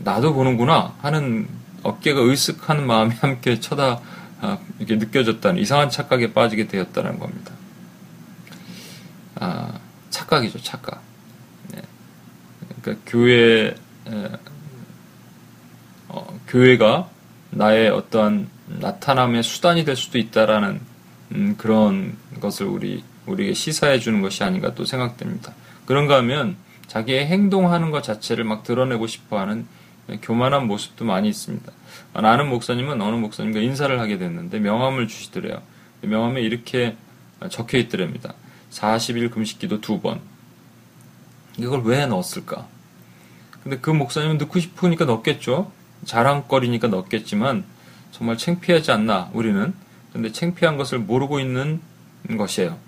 나도 0.00 0.34
보는구나 0.34 0.94
하는 1.00 1.48
어깨가 1.82 2.20
으쓱하는 2.20 2.80
마음이 2.82 3.14
함께 3.20 3.60
쳐다 3.60 4.00
아, 4.40 4.58
이렇게 4.78 4.96
느껴졌다는 4.96 5.60
이상한 5.60 5.90
착각에 5.90 6.32
빠지게 6.32 6.68
되었다는 6.68 7.18
겁니다. 7.18 7.52
아, 9.36 9.72
착각이죠, 10.10 10.60
착각. 10.62 11.00
네. 11.72 11.82
그러니까 12.82 13.04
교회 13.06 13.74
에, 14.06 14.30
어, 16.08 16.40
교회가 16.46 17.10
나의 17.50 17.90
어떠한 17.90 18.48
나타남의 18.80 19.42
수단이 19.42 19.84
될 19.84 19.96
수도 19.96 20.18
있다라는 20.18 20.80
음, 21.32 21.54
그런 21.58 22.16
것을 22.40 22.66
우리 22.66 23.04
우리에게 23.26 23.54
시사해 23.54 23.98
주는 23.98 24.22
것이 24.22 24.42
아닌가 24.42 24.74
또 24.74 24.84
생각됩니다. 24.84 25.52
그런가 25.84 26.16
하면 26.18 26.56
자기의 26.86 27.26
행동하는 27.26 27.90
것 27.90 28.02
자체를 28.02 28.44
막 28.44 28.62
드러내고 28.62 29.06
싶어하는 29.06 29.66
교만한 30.22 30.66
모습도 30.66 31.04
많이 31.04 31.28
있습니다. 31.28 31.70
나는 32.14 32.48
목사님은 32.48 33.00
어느 33.02 33.16
목사님과 33.16 33.60
인사를 33.60 34.00
하게 34.00 34.16
됐는데 34.16 34.58
명함을 34.58 35.06
주시더래요. 35.06 35.60
명함에 36.00 36.40
이렇게 36.40 36.96
적혀 37.50 37.76
있더랍니다. 37.78 38.34
40일 38.70 39.30
금식기도 39.30 39.80
두 39.80 40.00
번. 40.00 40.20
이걸 41.56 41.82
왜 41.82 42.06
넣었을까? 42.06 42.66
근데 43.62 43.78
그 43.78 43.90
목사님은 43.90 44.38
넣고 44.38 44.60
싶으니까 44.60 45.04
넣겠죠. 45.04 45.70
자랑거리니까 46.04 46.88
넣겠지만 46.88 47.64
정말 48.12 48.36
창피하지 48.38 48.92
않나 48.92 49.30
우리는. 49.32 49.74
근데 50.12 50.32
창피한 50.32 50.76
것을 50.76 50.98
모르고 50.98 51.40
있는 51.40 51.80
것이에요. 52.36 52.78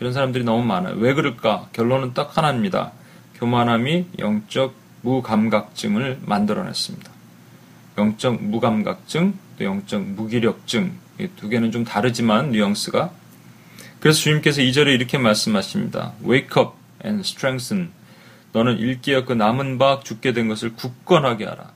이런 0.00 0.12
사람들이 0.12 0.44
너무 0.44 0.64
많아요. 0.64 0.94
왜 0.96 1.14
그럴까? 1.14 1.68
결론은 1.72 2.14
딱 2.14 2.36
하나입니다. 2.36 2.92
교만함이 3.34 4.06
영적 4.18 4.74
무감각증을 5.02 6.20
만들어냈습니다. 6.24 7.10
영적 7.98 8.42
무감각증, 8.42 9.34
또 9.58 9.64
영적 9.64 10.02
무기력증, 10.02 10.92
이 11.20 11.28
두 11.34 11.48
개는 11.48 11.72
좀 11.72 11.84
다르지만 11.84 12.52
뉘앙스가. 12.52 13.10
그래서 14.00 14.20
주님께서 14.20 14.62
이절에 14.62 14.92
이렇게 14.94 15.18
말씀하십니다. 15.18 16.12
Wake 16.24 16.62
up 16.62 16.72
and 17.04 17.20
strengthen. 17.20 17.90
너는 18.52 18.78
일깨어 18.78 19.24
그 19.24 19.32
남은 19.32 19.78
바 19.78 20.00
죽게 20.00 20.32
된 20.32 20.48
것을 20.48 20.74
굳건하게 20.74 21.44
하라. 21.46 21.72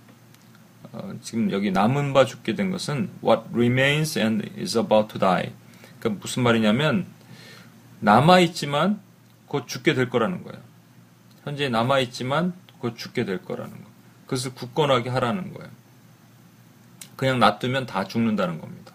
어, 0.93 1.15
지금 1.23 1.51
여기 1.51 1.71
남은 1.71 2.13
바 2.13 2.25
죽게 2.25 2.55
된 2.55 2.71
것은 2.71 3.11
what 3.25 3.43
remains 3.53 4.19
and 4.19 4.49
is 4.59 4.79
about 4.79 5.09
to 5.09 5.19
die. 5.19 5.53
그러니까 5.99 6.21
무슨 6.21 6.43
말이냐면 6.43 7.07
남아 8.01 8.41
있지만 8.41 9.01
곧 9.47 9.67
죽게 9.67 9.95
될 9.95 10.09
거라는 10.09 10.43
거예요. 10.45 10.61
현재 11.45 11.69
남아 11.69 12.01
있지만 12.01 12.53
곧 12.79 12.97
죽게 12.97 13.25
될 13.25 13.45
거라는 13.45 13.71
거. 13.71 13.91
그것을 14.27 14.55
굳건하게 14.55 15.11
하라는 15.11 15.53
거예요. 15.53 15.71
그냥 17.17 17.39
놔두면 17.39 17.87
다 17.87 18.05
죽는다는 18.05 18.61
겁니다. 18.61 18.93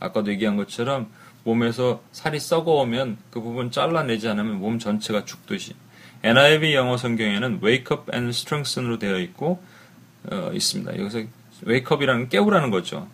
아까도 0.00 0.30
얘기한 0.30 0.56
것처럼 0.56 1.10
몸에서 1.44 2.02
살이 2.12 2.38
썩어오면 2.40 3.18
그 3.30 3.40
부분 3.40 3.70
잘라내지 3.70 4.28
않으면 4.28 4.58
몸 4.58 4.78
전체가 4.78 5.24
죽듯이. 5.24 5.74
NIV 6.22 6.74
영어 6.74 6.96
성경에는 6.96 7.60
wake 7.62 7.96
up 7.96 8.10
and 8.12 8.30
strengthen으로 8.30 8.98
되어 8.98 9.18
있고 9.18 9.62
어, 10.30 10.50
있습니다. 10.52 10.98
여기서 10.98 11.18
wake 11.66 11.94
up이라는 11.94 12.28
깨우라는 12.28 12.70
거죠. 12.70 13.08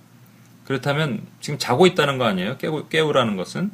그렇다면 0.64 1.22
지금 1.40 1.58
자고 1.58 1.86
있다는 1.86 2.18
거 2.18 2.24
아니에요? 2.24 2.56
깨우, 2.56 2.88
깨우라는 2.88 3.36
것은 3.36 3.70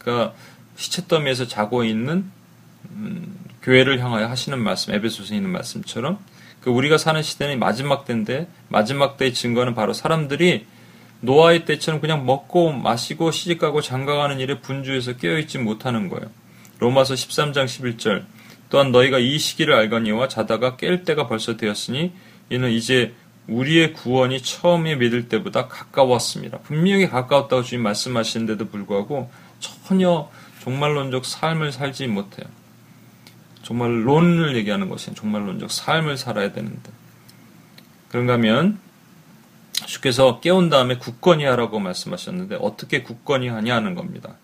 그러니까 0.00 0.34
시체더미에서 0.76 1.46
자고 1.46 1.84
있는 1.84 2.30
음, 2.90 3.36
교회를 3.62 4.00
향하여 4.00 4.26
하시는 4.26 4.58
말씀, 4.58 4.94
에베소서에 4.94 5.36
있는 5.36 5.50
말씀처럼 5.50 6.18
그 6.62 6.70
우리가 6.70 6.98
사는 6.98 7.22
시대는 7.22 7.58
마지막 7.58 8.04
때인데 8.06 8.48
마지막 8.68 9.16
때의 9.16 9.34
증거는 9.34 9.74
바로 9.74 9.92
사람들이 9.92 10.66
노아의 11.20 11.64
때처럼 11.64 12.00
그냥 12.00 12.24
먹고 12.24 12.72
마시고 12.72 13.30
시집가고 13.30 13.80
장가가는 13.82 14.40
일에 14.40 14.60
분주해서 14.60 15.16
깨어있지 15.16 15.58
못하는 15.58 16.08
거예요. 16.08 16.30
로마서 16.78 17.14
13장 17.14 17.66
11절 17.66 18.24
또한 18.70 18.92
너희가 18.92 19.18
이 19.18 19.38
시기를 19.38 19.74
알거니와 19.74 20.28
자다가 20.28 20.76
깰 20.76 21.04
때가 21.04 21.26
벌써 21.26 21.56
되었으니 21.56 22.12
이는 22.48 22.70
이제 22.70 23.14
우리의 23.48 23.92
구원이 23.92 24.42
처음에 24.42 24.96
믿을 24.96 25.28
때보다 25.28 25.68
가까웠습니다. 25.68 26.58
분명히 26.60 27.08
가까웠다고 27.08 27.62
주님 27.62 27.82
말씀하시는데도 27.82 28.68
불구하고 28.68 29.30
전혀 29.58 30.30
종말론적 30.60 31.24
삶을 31.24 31.72
살지 31.72 32.06
못해요. 32.06 32.46
정말 33.62 34.06
론을 34.06 34.56
얘기하는 34.56 34.88
것이 34.88 35.12
종말론적 35.14 35.70
삶을 35.70 36.16
살아야 36.16 36.52
되는데 36.52 36.90
그런가 38.08 38.34
하면 38.34 38.78
주께서 39.90 40.38
깨운 40.38 40.70
다음에 40.70 40.98
굳건히 40.98 41.44
하라고 41.44 41.80
말씀하셨는데 41.80 42.58
어떻게 42.60 43.02
굳건히 43.02 43.48
하냐 43.48 43.74
하는 43.74 43.96
겁니다. 43.96 44.36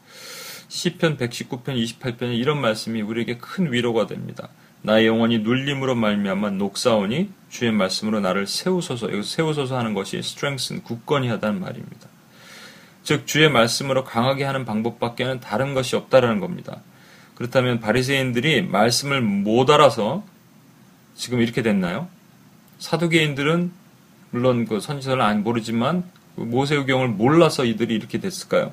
시편 0.67 1.19
119편 1.19 1.67
28편에 1.67 2.37
이런 2.37 2.61
말씀이 2.61 3.01
우리에게 3.01 3.39
큰 3.39 3.73
위로가 3.73 4.09
됩니다. 4.09 4.49
나의 4.83 5.07
영혼이 5.07 5.39
눌림으로 5.39 5.95
말미암아 5.95 6.51
녹사오니 6.51 7.31
주의 7.49 7.71
말씀으로 7.71 8.19
나를 8.19 8.49
세우소서. 8.49 9.13
여기서 9.13 9.23
세우소서 9.23 9.79
하는 9.79 9.95
것이 9.95 10.19
strengthen, 10.19 10.83
굳건히 10.83 11.29
하다는 11.29 11.61
말입니다. 11.61 12.09
즉 13.05 13.29
주의 13.29 13.49
말씀으로 13.49 14.03
강하게 14.03 14.43
하는 14.43 14.65
방법밖에는 14.65 15.39
다른 15.39 15.75
것이 15.75 15.95
없다라는 15.95 16.41
겁니다. 16.41 16.83
그렇다면 17.37 17.79
바리새인들이 17.79 18.63
말씀을 18.63 19.21
못 19.21 19.71
알아서 19.71 20.25
지금 21.15 21.41
이렇게 21.41 21.63
됐나요? 21.63 22.09
사두개인들은 22.81 23.86
물론 24.37 24.67
그 24.67 24.81
선지서를 24.81 25.23
안 25.23 25.43
모르지만 25.43 26.05
그 26.35 26.43
모세의 26.43 26.85
경을 26.85 27.09
몰라서 27.09 27.65
이들이 27.65 27.95
이렇게 27.95 28.19
됐을까요? 28.19 28.73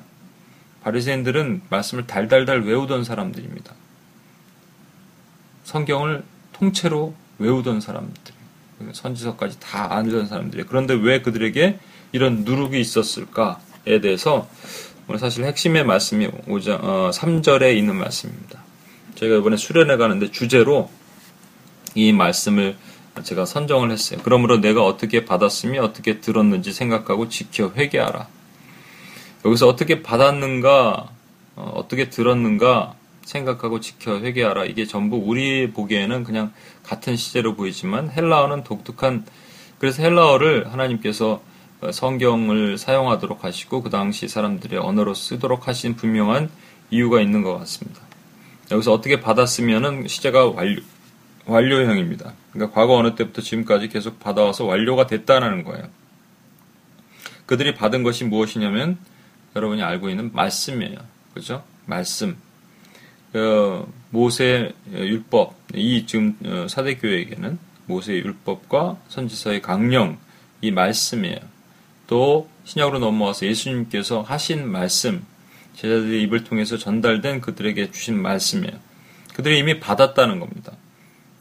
바리새인들은 0.82 1.62
말씀을 1.70 2.06
달달달 2.06 2.60
외우던 2.60 3.04
사람들입니다. 3.04 3.72
성경을 5.64 6.22
통째로 6.52 7.14
외우던 7.38 7.80
사람들, 7.80 8.34
선지서까지 8.92 9.58
다 9.58 9.96
알던 9.96 10.26
사람들이에요. 10.26 10.66
그런데 10.68 10.92
왜 10.92 11.22
그들에게 11.22 11.78
이런 12.12 12.44
누룩이 12.44 12.78
있었을까? 12.78 13.58
에 13.86 14.02
대해서 14.02 14.48
오늘 15.08 15.18
사실 15.18 15.44
핵심의 15.44 15.84
말씀이 15.84 16.28
5장, 16.28 16.78
어, 16.82 17.10
3절에 17.10 17.74
있는 17.74 17.96
말씀입니다. 17.96 18.62
저희가 19.14 19.36
이번에 19.36 19.56
수련회 19.56 19.96
가는데 19.96 20.30
주제로 20.30 20.90
이 21.94 22.12
말씀을 22.12 22.76
제가 23.22 23.46
선정을 23.46 23.90
했어요. 23.90 24.20
그러므로 24.24 24.58
내가 24.58 24.84
어떻게 24.84 25.24
받았으며 25.24 25.82
어떻게 25.82 26.20
들었는지 26.20 26.72
생각하고 26.72 27.28
지켜 27.28 27.72
회개하라. 27.74 28.26
여기서 29.44 29.68
어떻게 29.68 30.02
받았는가, 30.02 31.08
어, 31.56 31.84
떻게 31.88 32.10
들었는가 32.10 32.94
생각하고 33.24 33.80
지켜 33.80 34.18
회개하라. 34.18 34.64
이게 34.64 34.84
전부 34.86 35.16
우리 35.16 35.70
보기에는 35.70 36.24
그냥 36.24 36.52
같은 36.82 37.16
시제로 37.16 37.54
보이지만 37.54 38.10
헬라어는 38.10 38.64
독특한 38.64 39.24
그래서 39.78 40.02
헬라어를 40.02 40.72
하나님께서 40.72 41.42
어, 41.80 41.92
성경을 41.92 42.78
사용하도록 42.78 43.44
하시고 43.44 43.82
그 43.82 43.90
당시 43.90 44.28
사람들의 44.28 44.78
언어로 44.78 45.14
쓰도록 45.14 45.68
하신 45.68 45.96
분명한 45.96 46.50
이유가 46.90 47.20
있는 47.20 47.42
것 47.42 47.58
같습니다. 47.58 48.00
여기서 48.70 48.92
어떻게 48.92 49.20
받았으면은 49.20 50.08
시제가 50.08 50.46
완료, 50.46 50.80
완료형입니다. 51.46 52.32
그러니까 52.52 52.74
과거 52.74 52.94
어느 52.96 53.14
때부터 53.14 53.42
지금까지 53.42 53.88
계속 53.88 54.20
받아와서 54.20 54.64
완료가 54.64 55.06
됐다는 55.06 55.64
거예요. 55.64 55.88
그들이 57.46 57.74
받은 57.74 58.02
것이 58.02 58.24
무엇이냐면 58.24 58.98
여러분이 59.54 59.82
알고 59.82 60.08
있는 60.08 60.30
말씀이에요. 60.32 60.96
그죠? 61.34 61.64
말씀. 61.86 62.36
그 63.32 63.84
모세 64.10 64.72
율법, 64.92 65.54
이 65.74 66.06
지금 66.06 66.36
어, 66.44 66.66
사대교회에게는 66.68 67.58
모세 67.86 68.14
율법과 68.14 68.98
선지서의 69.08 69.60
강령, 69.60 70.18
이 70.60 70.70
말씀이에요. 70.70 71.38
또 72.06 72.48
신약으로 72.64 73.00
넘어와서 73.00 73.46
예수님께서 73.46 74.22
하신 74.22 74.70
말씀, 74.70 75.24
제자들의 75.76 76.22
입을 76.22 76.44
통해서 76.44 76.78
전달된 76.78 77.40
그들에게 77.40 77.90
주신 77.90 78.22
말씀이에요. 78.22 78.78
그들이 79.34 79.58
이미 79.58 79.80
받았다는 79.80 80.38
겁니다. 80.38 80.72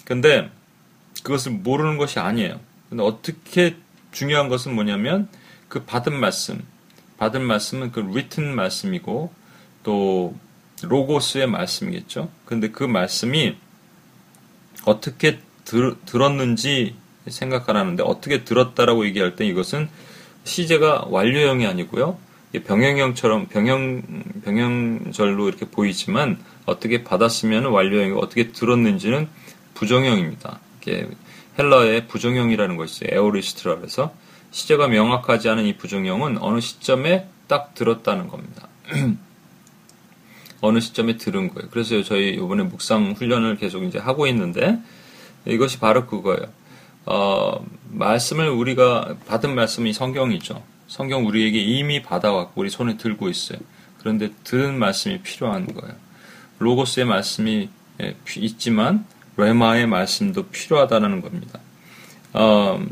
근데 0.06 0.50
그것을 1.24 1.52
모르는 1.52 1.98
것이 1.98 2.20
아니에요. 2.20 2.60
근데 2.90 3.04
어떻게 3.04 3.76
중요한 4.12 4.50
것은 4.50 4.76
뭐냐면 4.76 5.30
그 5.68 5.84
받은 5.86 6.14
말씀, 6.20 6.64
받은 7.18 7.42
말씀은 7.44 7.92
그 7.92 8.02
written 8.02 8.56
말씀이고 8.56 9.34
또 9.84 10.36
로고스의 10.82 11.48
말씀이겠죠. 11.48 12.30
근데 12.46 12.70
그 12.70 12.84
말씀이 12.84 13.56
어떻게 14.86 15.40
들, 15.66 15.96
들었는지 16.06 16.96
생각하라는데 17.28 18.04
어떻게 18.04 18.44
들었다라고 18.44 19.06
얘기할 19.06 19.36
때 19.36 19.46
이것은 19.46 19.90
시제가 20.44 21.06
완료형이 21.10 21.66
아니고요. 21.66 22.18
병행형처럼 22.66 23.48
병행 23.48 24.04
병행절로 24.44 25.48
이렇게 25.48 25.66
보이지만 25.66 26.38
어떻게 26.66 27.04
받았으면 27.04 27.66
완료형이 27.66 28.20
어떻게 28.20 28.52
들었는지는 28.52 29.28
부정형입니다. 29.74 30.60
헬러의 31.58 32.08
부정형이라는 32.08 32.78
것이 32.78 33.06
있어요. 33.06 33.18
에오리스트라 33.18 33.78
그래서 33.78 34.14
시제가 34.52 34.88
명확하지 34.88 35.50
않은 35.50 35.66
이 35.66 35.78
부정형은 35.78 36.38
어느 36.42 36.60
시점에 36.60 37.28
딱 37.48 37.74
들었다는 37.74 38.28
겁니다. 38.28 38.68
어느 40.62 40.80
시점에 40.80 41.18
들은 41.18 41.54
거예요. 41.54 41.70
그래서 41.72 42.02
저희 42.04 42.36
이번에 42.36 42.64
묵상 42.64 43.14
훈련을 43.18 43.58
계속 43.58 43.84
이제 43.84 44.00
하고 44.00 44.28
있는데 44.28 44.80
이것이 45.46 45.80
바로 45.80 46.06
그거예요. 46.06 46.48
어, 47.06 47.66
말씀을 47.90 48.50
우리가 48.50 49.16
받은 49.28 49.54
말씀이 49.56 49.92
성경이죠. 49.92 50.64
성경 50.88 51.26
우리에게 51.26 51.60
이미 51.60 52.02
받아왔고 52.02 52.62
우리 52.62 52.70
손에 52.70 52.98
들고 52.98 53.30
있어요. 53.30 53.60
그런데 54.00 54.30
들은 54.44 54.78
말씀이 54.80 55.22
필요한 55.22 55.66
거예요. 55.74 55.96
로고스의 56.60 57.06
말씀이 57.06 57.70
예, 58.02 58.16
있지만 58.38 59.06
레마의 59.38 59.88
말씀도 59.88 60.48
필요하다는 60.48 61.22
겁니다. 61.22 61.60
어, 62.34 62.84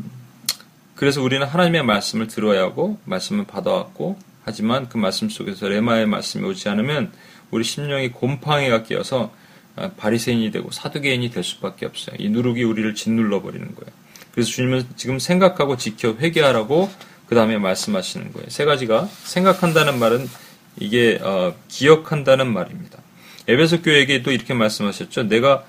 그래서 0.94 1.22
우리는 1.22 1.46
하나님의 1.46 1.84
말씀을 1.84 2.28
들어야 2.28 2.62
하고 2.62 2.98
말씀을 3.04 3.44
받아왔고 3.44 4.18
하지만 4.44 4.88
그 4.88 4.98
말씀 4.98 5.28
속에서 5.28 5.68
레마의 5.68 6.06
말씀이 6.06 6.44
오지 6.44 6.68
않으면 6.68 7.12
우리 7.50 7.64
심령이 7.64 8.10
곰팡이가 8.10 8.82
끼어서 8.82 9.32
아, 9.74 9.90
바리새인이 9.96 10.50
되고 10.50 10.70
사두개인이 10.70 11.30
될 11.30 11.42
수밖에 11.42 11.86
없어요. 11.86 12.16
이 12.18 12.28
누룩이 12.28 12.62
우리를 12.62 12.94
짓눌러 12.94 13.42
버리는 13.42 13.66
거예요. 13.74 13.92
그래서 14.32 14.50
주님은 14.50 14.86
지금 14.96 15.18
생각하고 15.18 15.76
지켜 15.76 16.14
회개하라고 16.14 16.90
그 17.26 17.34
다음에 17.34 17.58
말씀하시는 17.58 18.32
거예요. 18.32 18.50
세 18.50 18.64
가지가 18.64 19.08
생각한다는 19.24 19.98
말은 19.98 20.28
이게 20.78 21.18
어, 21.22 21.54
기억한다는 21.68 22.52
말입니다. 22.52 22.98
에베소 23.48 23.82
교회에게 23.82 24.22
도 24.22 24.32
이렇게 24.32 24.54
말씀하셨죠. 24.54 25.24
내가 25.24 25.64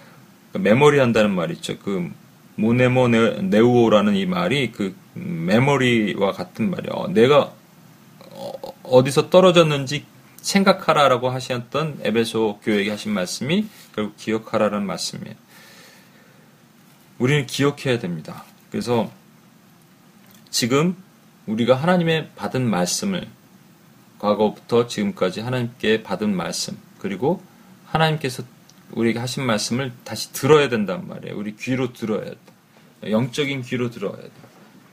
메모리 0.53 0.99
한다는 0.99 1.33
말 1.33 1.51
있죠. 1.51 1.77
그 1.79 2.11
모네모 2.55 3.07
네우오라는 3.07 4.15
이 4.15 4.25
말이 4.25 4.71
그 4.71 4.95
메모리와 5.13 6.31
같은 6.33 6.69
말이에요. 6.69 6.93
어, 6.93 7.07
내가 7.07 7.53
어, 8.31 8.51
어디서 8.83 9.29
떨어졌는지 9.29 10.05
생각하라라고 10.37 11.29
하셨던 11.29 11.99
에베소 12.03 12.59
교회에게 12.63 12.91
하신 12.91 13.13
말씀이 13.13 13.67
결국 13.95 14.17
기억하라는 14.17 14.85
말씀이에요. 14.85 15.35
우리는 17.17 17.45
기억해야 17.45 17.99
됩니다. 17.99 18.43
그래서 18.69 19.09
지금 20.49 20.95
우리가 21.45 21.75
하나님의 21.75 22.29
받은 22.35 22.69
말씀을 22.69 23.27
과거부터 24.19 24.87
지금까지 24.87 25.41
하나님께 25.41 26.03
받은 26.03 26.35
말씀 26.35 26.77
그리고 26.99 27.41
하나님께서 27.85 28.43
우리에게 28.95 29.19
하신 29.19 29.45
말씀을 29.45 29.91
다시 30.03 30.31
들어야 30.33 30.69
된단 30.69 31.07
말이에요. 31.07 31.37
우리 31.37 31.55
귀로 31.55 31.93
들어야 31.93 32.25
돼. 32.25 32.37
영적인 33.11 33.63
귀로 33.63 33.89
들어야 33.89 34.15
돼. 34.15 34.31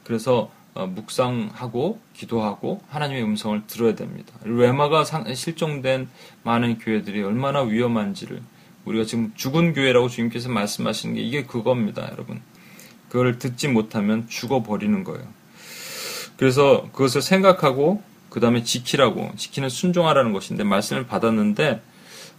그래서 0.04 0.50
어, 0.72 0.86
묵상하고 0.86 2.00
기도하고 2.14 2.80
하나님의 2.88 3.24
음성을 3.24 3.62
들어야 3.66 3.94
됩니다. 3.94 4.32
레마가 4.44 5.04
실종된 5.04 6.08
많은 6.44 6.78
교회들이 6.78 7.22
얼마나 7.22 7.62
위험한지를 7.62 8.40
우리가 8.84 9.04
지금 9.04 9.32
죽은 9.34 9.74
교회라고 9.74 10.08
주님께서 10.08 10.48
말씀하시는 10.48 11.14
게 11.16 11.20
이게 11.20 11.44
그겁니다, 11.44 12.08
여러분. 12.12 12.40
그걸 13.08 13.38
듣지 13.38 13.68
못하면 13.68 14.28
죽어버리는 14.28 15.02
거예요. 15.04 15.26
그래서 16.36 16.88
그것을 16.92 17.20
생각하고 17.20 18.02
그 18.30 18.40
다음에 18.40 18.62
지키라고 18.62 19.32
지키는 19.36 19.68
순종하라는 19.68 20.32
것인데 20.32 20.64
말씀을 20.64 21.06
받았는데 21.06 21.82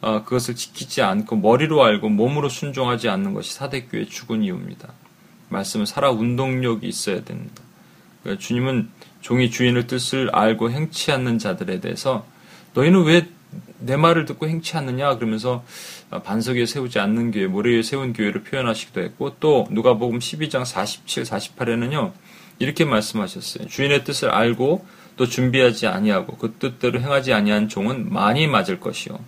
어, 0.02 0.24
그것을 0.24 0.56
지키지 0.56 1.02
않고 1.02 1.38
머리로 1.38 1.84
알고 1.84 2.10
몸으로 2.10 2.50
순종하지 2.50 3.10
않는 3.10 3.34
것이 3.34 3.54
사대교의 3.54 4.08
죽은 4.08 4.44
이유입니다. 4.44 4.92
말씀은 5.50 5.86
살아 5.86 6.12
운동력이 6.12 6.88
있어야 6.88 7.24
됩니다. 7.24 7.62
그러니까 8.24 8.44
주님은 8.44 8.90
종이 9.22 9.52
주인을 9.52 9.88
뜻을 9.88 10.30
알고 10.34 10.72
행치 10.72 11.12
않는 11.12 11.40
자들에 11.40 11.80
대해서 11.80 12.26
너희는 12.74 13.04
왜 13.04 13.42
내 13.80 13.98
말을 13.98 14.26
듣고 14.26 14.48
행치 14.48 14.78
않느냐 14.78 15.16
그러면서 15.16 15.64
반석 16.24 16.58
에 16.58 16.66
세우지 16.66 17.00
않는 17.00 17.32
교회, 17.32 17.48
모래 17.48 17.72
위에 17.72 17.84
세운 17.84 18.14
교회를 18.14 18.44
표현하시기도 18.44 19.02
했고 19.02 19.36
또 19.40 19.68
누가복음 19.72 20.20
12장 20.20 20.66
47, 20.66 21.24
48에는요 21.24 22.12
이렇게 22.60 22.86
말씀하셨어요. 22.86 23.68
주인의 23.68 24.04
뜻을 24.04 24.30
알고 24.30 24.86
또 25.18 25.26
준비하지 25.26 25.88
아니하고 25.88 26.38
그 26.38 26.56
뜻대로 26.60 27.00
행하지 27.00 27.34
아니한 27.34 27.70
종은 27.70 28.12
많이 28.14 28.48
맞을 28.48 28.80
것이요. 28.80 29.20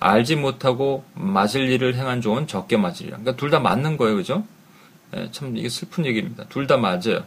알지 0.00 0.36
못하고 0.36 1.04
맞을 1.14 1.68
일을 1.68 1.94
행한 1.94 2.20
종은 2.22 2.46
적게 2.46 2.76
맞으리라. 2.76 3.18
그러니까 3.18 3.36
둘 3.36 3.50
다 3.50 3.60
맞는 3.60 3.96
거예요, 3.96 4.16
그죠? 4.16 4.44
네, 5.12 5.28
참 5.30 5.56
이게 5.56 5.68
슬픈 5.68 6.06
얘기입니다. 6.06 6.44
둘 6.48 6.66
다 6.66 6.76
맞아요. 6.78 7.24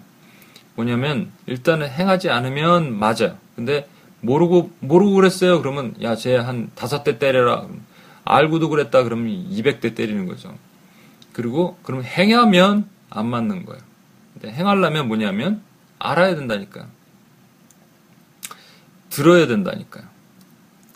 뭐냐면 0.76 1.32
일단은 1.46 1.88
행하지 1.90 2.30
않으면 2.32 2.98
맞아요. 2.98 3.38
근데 3.56 3.88
모르고 4.22 4.72
모르고 4.80 5.14
그랬어요. 5.14 5.62
그러면 5.62 5.94
야, 6.02 6.16
쟤 6.16 6.36
한 6.36 6.72
다섯 6.76 7.04
대 7.04 7.20
때려라. 7.20 7.68
알고도 8.26 8.70
그랬다 8.70 9.04
그러면 9.04 9.28
200대 9.52 9.94
때리는 9.96 10.26
거죠. 10.26 10.58
그리고 11.34 11.78
그럼 11.84 12.04
행하면 12.04 12.88
안 13.10 13.28
맞는 13.28 13.66
거예요. 13.66 13.82
근데 14.34 14.52
행하려면 14.52 15.08
뭐냐면 15.08 15.62
알아야 16.00 16.36
된다니까요. 16.36 16.88
들어야 19.10 19.46
된다니까요. 19.46 20.06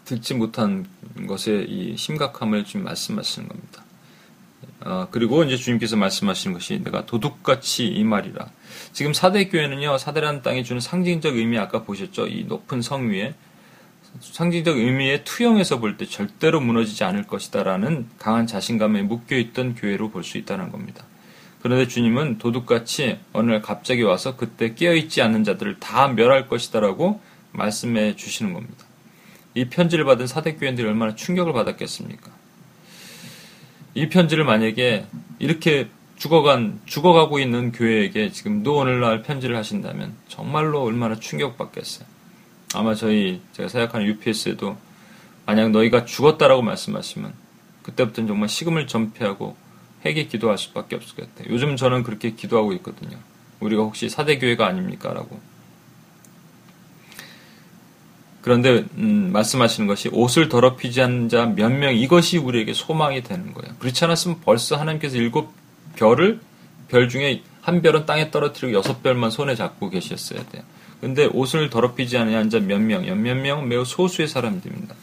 듣지 0.07 0.33
못한 0.33 0.87
것의 1.27 1.69
이 1.69 1.97
심각함을 1.97 2.63
지금 2.63 2.83
말씀하시는 2.85 3.47
겁니다. 3.47 3.83
어, 4.81 5.07
그리고 5.11 5.43
이제 5.43 5.57
주님께서 5.57 5.97
말씀하시는 5.97 6.53
것이 6.53 6.81
내가 6.83 7.05
도둑같이 7.05 7.87
이 7.87 8.03
말이라. 8.03 8.47
지금 8.93 9.13
사대 9.13 9.47
교회는요, 9.49 9.97
사대라는 9.97 10.41
땅이 10.43 10.63
주는 10.63 10.79
상징적 10.79 11.35
의미 11.35 11.57
아까 11.57 11.83
보셨죠? 11.83 12.27
이 12.27 12.45
높은 12.45 12.81
성 12.81 13.09
위에 13.09 13.35
상징적 14.21 14.77
의미의 14.77 15.25
투영에서 15.25 15.79
볼 15.79 15.97
때 15.97 16.05
절대로 16.05 16.61
무너지지 16.61 17.03
않을 17.03 17.23
것이다라는 17.27 18.07
강한 18.17 18.47
자신감에 18.47 19.01
묶여 19.01 19.35
있던 19.35 19.75
교회로 19.75 20.09
볼 20.09 20.23
수 20.23 20.37
있다는 20.37 20.71
겁니다. 20.71 21.03
그런데 21.61 21.87
주님은 21.87 22.37
도둑같이 22.37 23.19
어느 23.33 23.51
날 23.51 23.61
갑자기 23.61 24.03
와서 24.03 24.37
그때 24.37 24.73
깨어있지 24.73 25.21
않는 25.21 25.43
자들을 25.43 25.79
다 25.79 26.07
멸할 26.07 26.47
것이다라고 26.47 27.19
말씀해 27.51 28.15
주시는 28.15 28.53
겁니다. 28.53 28.86
이 29.57 29.69
편지를 29.69 30.05
받은 30.05 30.27
사대교인들이 30.27 30.87
얼마나 30.87 31.15
충격을 31.15 31.51
받았겠습니까? 31.51 32.29
이 33.95 34.07
편지를 34.07 34.43
만약에 34.43 35.07
이렇게 35.39 35.87
죽어간, 36.15 36.79
죽어가고 36.85 37.39
있는 37.39 37.71
교회에게 37.71 38.31
지금도 38.31 38.75
오늘날 38.75 39.23
편지를 39.23 39.57
하신다면 39.57 40.13
정말로 40.27 40.83
얼마나 40.83 41.15
충격받겠어요. 41.15 42.07
아마 42.75 42.93
저희, 42.93 43.41
제가 43.53 43.67
생각하는 43.67 44.05
UPS에도 44.05 44.77
만약 45.47 45.71
너희가 45.71 46.05
죽었다라고 46.05 46.61
말씀하시면 46.61 47.33
그때부터는 47.81 48.27
정말 48.27 48.49
식음을 48.49 48.85
전폐하고 48.85 49.57
회개 50.05 50.27
기도할 50.27 50.59
수밖에 50.59 50.95
없을 50.95 51.15
것 51.15 51.33
같아요. 51.33 51.51
요즘 51.51 51.75
저는 51.77 52.03
그렇게 52.03 52.35
기도하고 52.35 52.73
있거든요. 52.73 53.17
우리가 53.59 53.81
혹시 53.81 54.07
사대교회가 54.07 54.67
아닙니까? 54.67 55.13
라고. 55.13 55.39
그런데 58.47 58.85
음, 58.95 59.31
말씀하시는 59.33 59.87
것이 59.87 60.07
옷을 60.13 60.47
더럽히지 60.47 61.01
않는 61.01 61.27
자 61.27 61.45
몇 61.47 61.69
명 61.69 61.93
이것이 61.93 62.37
우리에게 62.37 62.71
소망이 62.73 63.21
되는 63.21 63.53
거예요. 63.53 63.75
그렇지 63.77 64.05
않았으면 64.05 64.39
벌써 64.39 64.77
하나님께서 64.77 65.17
일곱 65.17 65.51
별을 65.97 66.39
별 66.87 67.09
중에 67.09 67.41
한 67.61 67.81
별은 67.81 68.05
땅에 68.05 68.31
떨어뜨리고 68.31 68.71
여섯 68.77 69.03
별만 69.03 69.31
손에 69.31 69.55
잡고 69.55 69.89
계셨어야 69.89 70.45
돼요. 70.45 70.63
근데 71.01 71.25
옷을 71.25 71.69
더럽히지 71.69 72.17
않는 72.17 72.49
자 72.49 72.59
몇 72.61 72.79
명, 72.79 73.03
몇명 73.21 73.67
매우 73.67 73.83
소수의 73.83 74.29
사람들입니다. 74.29 74.95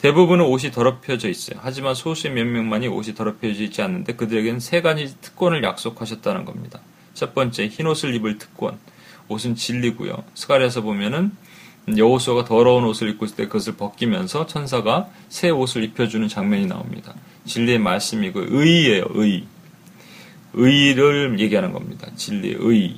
대부분은 0.00 0.46
옷이 0.46 0.72
더럽혀져 0.72 1.28
있어요. 1.28 1.60
하지만 1.62 1.94
소수의 1.94 2.32
몇 2.32 2.46
명만이 2.46 2.88
옷이 2.88 3.14
더럽혀져 3.14 3.62
있지 3.64 3.82
않는데 3.82 4.14
그들에게는 4.14 4.60
세 4.60 4.80
가지 4.80 5.14
특권을 5.20 5.62
약속하셨다는 5.62 6.46
겁니다. 6.46 6.80
첫 7.12 7.34
번째, 7.34 7.66
흰 7.68 7.86
옷을 7.86 8.14
입을 8.14 8.38
특권. 8.38 8.78
옷은 9.28 9.54
진리고요. 9.54 10.24
스가랴에서 10.34 10.80
보면은 10.80 11.32
여호수아가 11.88 12.44
더러운 12.44 12.84
옷을 12.84 13.10
입고 13.10 13.26
있을 13.26 13.36
때 13.36 13.46
그것을 13.46 13.76
벗기면서 13.76 14.46
천사가 14.46 15.08
새 15.28 15.50
옷을 15.50 15.84
입혀주는 15.84 16.26
장면이 16.28 16.66
나옵니다. 16.66 17.14
진리의 17.44 17.78
말씀이고 17.78 18.40
의예요, 18.46 19.04
의. 19.10 19.44
의를 20.54 21.38
얘기하는 21.40 21.72
겁니다. 21.72 22.08
진리의 22.16 22.56
의. 22.60 22.96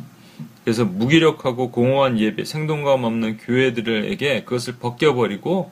그래서 0.62 0.84
무기력하고 0.84 1.70
공허한 1.70 2.18
예배, 2.18 2.44
생동감 2.44 3.04
없는 3.04 3.38
교회들에게 3.38 4.44
그것을 4.44 4.76
벗겨버리고 4.76 5.70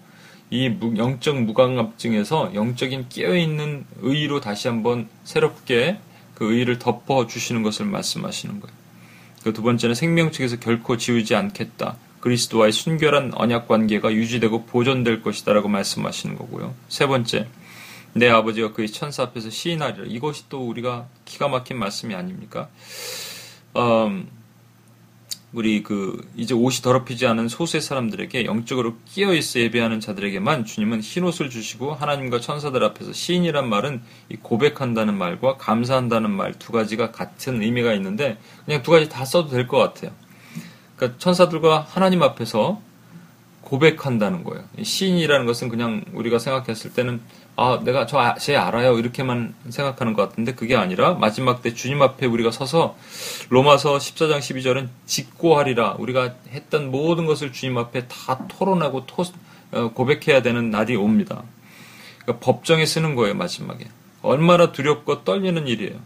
이 0.51 0.67
영적 0.97 1.43
무감각증에서 1.43 2.53
영적인 2.55 3.07
깨어있는 3.09 3.87
의로 4.03 4.41
다시 4.41 4.69
한번 4.69 5.09
새롭게 5.25 5.99
그 6.35 6.53
의를 6.53 6.79
덮어 6.79 7.27
주시는 7.27 7.63
것을 7.63 7.87
말씀하시는 7.87 8.61
거예요. 8.61 8.85
그 9.45 9.53
두 9.53 9.63
번째는 9.63 9.95
생명책에서 9.95 10.59
결코 10.59 10.97
지우지 10.97 11.35
않겠다. 11.35 11.97
그리스도와의 12.25 12.73
순결한 12.73 13.33
언약 13.35 13.69
관계가 13.69 14.11
유지되고 14.15 14.65
보존될 14.65 15.21
것이다라고 15.21 15.69
말씀하시는 15.69 16.37
거고요. 16.39 16.75
세 16.89 17.07
번째, 17.07 17.49
내 18.15 18.31
아버지가 18.31 18.73
그의 18.73 18.89
천사 18.89 19.25
앞에서 19.25 19.51
시인하리라. 19.51 20.07
이것이 20.09 20.49
또 20.49 20.67
우리가 20.67 21.07
기가 21.27 21.49
막힌 21.49 21.79
말씀이 21.79 22.15
아닙니까? 22.15 22.71
음, 23.77 24.31
우리 25.53 25.83
그 25.83 26.27
이제 26.35 26.55
옷이 26.55 26.81
더럽히지 26.83 27.27
않은 27.27 27.49
소수의 27.49 27.83
사람들에게 27.83 28.47
영적으로 28.47 28.97
끼어 29.05 29.35
있어 29.35 29.61
예배하는 29.61 30.01
자들에게만 30.01 30.65
주님은 30.65 31.03
흰 31.03 31.25
옷을 31.25 31.51
주시고 31.51 31.93
하나님과 31.93 32.41
천사들 32.41 32.83
앞에서 32.85 33.13
시인이란 33.13 33.69
말은 33.69 34.01
고백한다는 34.41 35.15
말과 35.19 35.59
감사한다는 35.59 36.31
말 36.31 36.55
두 36.59 36.73
가지가 36.73 37.13
같은 37.13 37.61
의미가 37.63 37.93
있는데 37.95 38.39
그냥 38.65 38.83
두 38.83 38.93
가지 38.93 39.11
다 39.11 39.27
써도 39.27 39.51
될 39.51 39.69
것 39.69 39.77
같아요. 39.77 40.11
그러니까 40.97 41.19
천사들과 41.19 41.87
하나님 41.89 42.23
앞에서 42.23 42.81
고백한다는 43.65 44.45
거예요. 44.45 44.65
시인이라는 44.81 45.47
것은 45.47 45.69
그냥 45.69 46.05
우리가 46.13 46.39
생각했을 46.39 46.93
때는 46.93 47.21
아 47.57 47.81
내가 47.85 48.07
저제 48.07 48.57
알아요 48.57 48.99
이렇게만 48.99 49.55
생각하는 49.71 50.13
것 50.13 50.29
같은데 50.29 50.55
그게 50.55 50.77
아니라 50.77 51.15
마지막 51.15 51.63
때 51.63 51.73
주님 51.73 52.03
앞에 52.03 52.27
우리가 52.27 52.51
서서 52.51 52.97
로마서 53.49 53.97
14장 53.99 54.39
12절은 54.39 54.89
직고하리라 55.07 55.97
우리가 55.99 56.35
했던 56.51 56.91
모든 56.91 57.27
것을 57.27 57.53
주님 57.53 57.79
앞에 57.79 58.07
다 58.09 58.47
토론하고 58.49 59.07
토, 59.07 59.25
어, 59.73 59.93
고백해야 59.93 60.43
되는 60.43 60.71
날이 60.71 60.97
옵니다. 60.97 61.43
그러니까 62.23 62.45
법정에 62.45 62.85
쓰는 62.87 63.15
거예요 63.15 63.35
마지막에 63.35 63.87
얼마나 64.23 64.73
두렵고 64.73 65.25
떨리는 65.25 65.67
일이에요. 65.67 65.99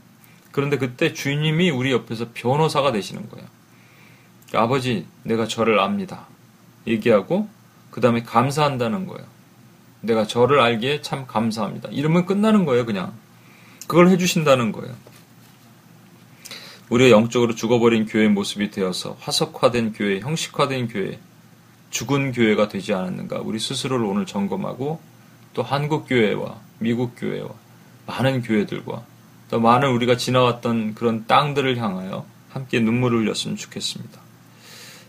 그런데 0.53 0.77
그때 0.77 1.13
주님이 1.13 1.71
우리 1.71 1.93
옆에서 1.93 2.27
변호사가 2.35 2.93
되시는 2.93 3.29
거예요. 3.31 3.47
아버지 4.55 5.07
내가 5.23 5.47
저를 5.47 5.81
압니다. 5.81 6.27
얘기하고 6.87 7.49
그 7.91 8.01
다음에 8.01 8.23
감사한다는 8.23 9.07
거예요. 9.07 9.27
내가 10.01 10.27
저를 10.27 10.61
알기에 10.61 11.03
참 11.03 11.27
감사합니다. 11.27 11.89
이러면 11.91 12.27
끝나는 12.27 12.65
거예요, 12.65 12.87
그냥. 12.87 13.13
그걸 13.87 14.09
해주신다는 14.09 14.73
거예요. 14.73 14.95
우리가 16.91 17.11
영적으로 17.11 17.55
죽어버린 17.55 18.07
교회의 18.07 18.31
모습이 18.31 18.71
되어서 18.71 19.17
화석화된 19.21 19.93
교회, 19.93 20.21
형식화된 20.21 20.89
교회, 20.89 21.19
죽은 21.91 22.33
교회가 22.33 22.69
되지 22.69 22.95
않았는가. 22.95 23.41
우리 23.43 23.59
스스로를 23.59 24.07
오늘 24.07 24.25
점검하고 24.27 25.01
또 25.55 25.63
한국 25.63 26.07
교회와 26.09 26.61
미국 26.79 27.15
교회와 27.17 27.51
많은 28.07 28.43
교회들과 28.43 29.05
또 29.51 29.61
많은 29.61 29.91
우리가 29.91 30.17
지나왔던 30.17 30.95
그런 30.95 31.27
땅들을 31.27 31.77
향하여 31.79 32.25
함께 32.51 32.81
눈물을 32.81 33.21
흘렸으면 33.21 33.57
좋겠습니다. 33.57 34.28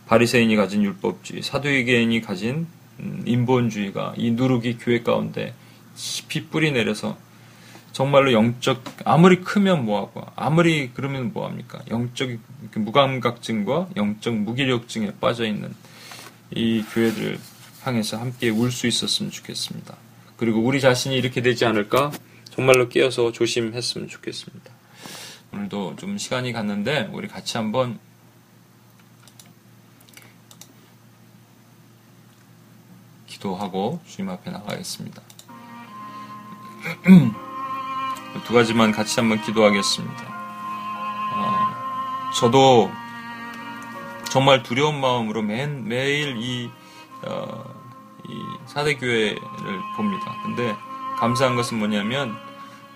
바리새인이 0.10 0.56
가진 0.56 0.84
율법주의, 0.84 1.44
사두개인이 1.44 2.22
가진 2.22 2.66
음, 3.00 3.22
인본주의가 3.26 4.16
이 4.18 4.32
누룩이 4.32 4.80
교회 4.80 5.04
가운데 5.04 5.54
깊이 5.96 6.48
뿌리 6.48 6.72
내려서 6.72 7.16
정말로 7.92 8.34
영적 8.34 8.84
아무리 9.06 9.42
크면 9.42 9.86
뭐하고 9.86 10.26
아무리 10.36 10.90
그러면 10.96 11.32
뭐합니까? 11.32 11.80
영적 11.92 12.30
무감각증과 12.74 13.90
영적 13.98 14.34
무기력증에 14.34 15.14
빠져 15.22 15.46
있는 15.46 15.76
이 16.56 16.84
교회들을 16.92 17.38
향해서 17.84 18.18
함께 18.18 18.50
울 18.50 18.72
수 18.72 18.88
있었으면 18.88 19.32
좋겠습니다. 19.32 19.96
그리고 20.38 20.60
우리 20.62 20.82
자신이 20.82 21.16
이렇게 21.18 21.42
되지 21.42 21.66
않을까 21.66 22.12
정말로 22.50 22.90
깨어서 22.90 23.32
조심했으면 23.32 24.08
좋겠습니다. 24.08 24.72
오늘도 25.54 25.98
좀 25.98 26.18
시간이 26.18 26.52
갔는데 26.52 27.10
우리 27.14 27.28
같이 27.28 27.58
한번 27.58 28.00
기도하고 33.40 34.00
주님 34.06 34.30
앞에 34.30 34.52
나가겠습니다. 34.52 35.22
두 38.46 38.54
가지만 38.54 38.92
같이 38.92 39.20
한번 39.20 39.42
기도하겠습니다. 39.42 40.24
어, 41.34 42.32
저도 42.36 42.92
정말 44.30 44.62
두려운 44.62 45.00
마음으로 45.02 45.42
매, 45.42 45.66
매일 45.66 46.38
이, 46.38 46.70
어, 47.26 47.64
이 48.28 48.44
사대교회를 48.68 49.40
봅니다. 49.96 50.36
근데 50.44 50.76
감사한 51.18 51.56
것은 51.56 51.80
뭐냐면 51.80 52.38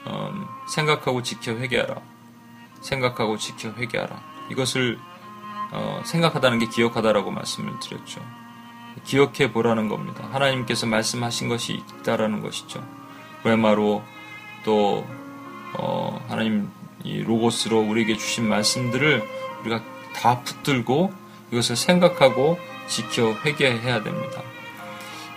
어, 0.06 0.32
생각하고 0.68 1.24
지켜 1.24 1.54
회개하라. 1.54 1.96
생각하고 2.82 3.38
지켜 3.38 3.72
회개하라. 3.72 4.22
이것을 4.52 5.00
어, 5.72 6.02
생각하다는 6.06 6.60
게 6.60 6.68
기억하다라고 6.68 7.32
말씀을 7.32 7.80
드렸죠. 7.80 8.22
기억해 9.04 9.52
보라는 9.52 9.90
겁니다. 9.90 10.28
하나님께서 10.32 10.86
말씀하신 10.86 11.50
것이 11.50 11.74
있다라는 12.02 12.42
것이죠. 12.42 12.84
웨마로 13.44 14.04
또 14.64 15.06
어, 15.74 16.24
하나님 16.30 16.70
이 17.04 17.22
로고스로 17.22 17.80
우리에게 17.80 18.18
주신 18.18 18.48
말씀들을 18.48 19.24
우리가 19.62 19.82
다 20.16 20.42
붙들고 20.42 21.12
이것을 21.52 21.76
생각하고 21.76 22.58
지켜 22.88 23.34
회개해야 23.46 24.04
됩니다. 24.04 24.42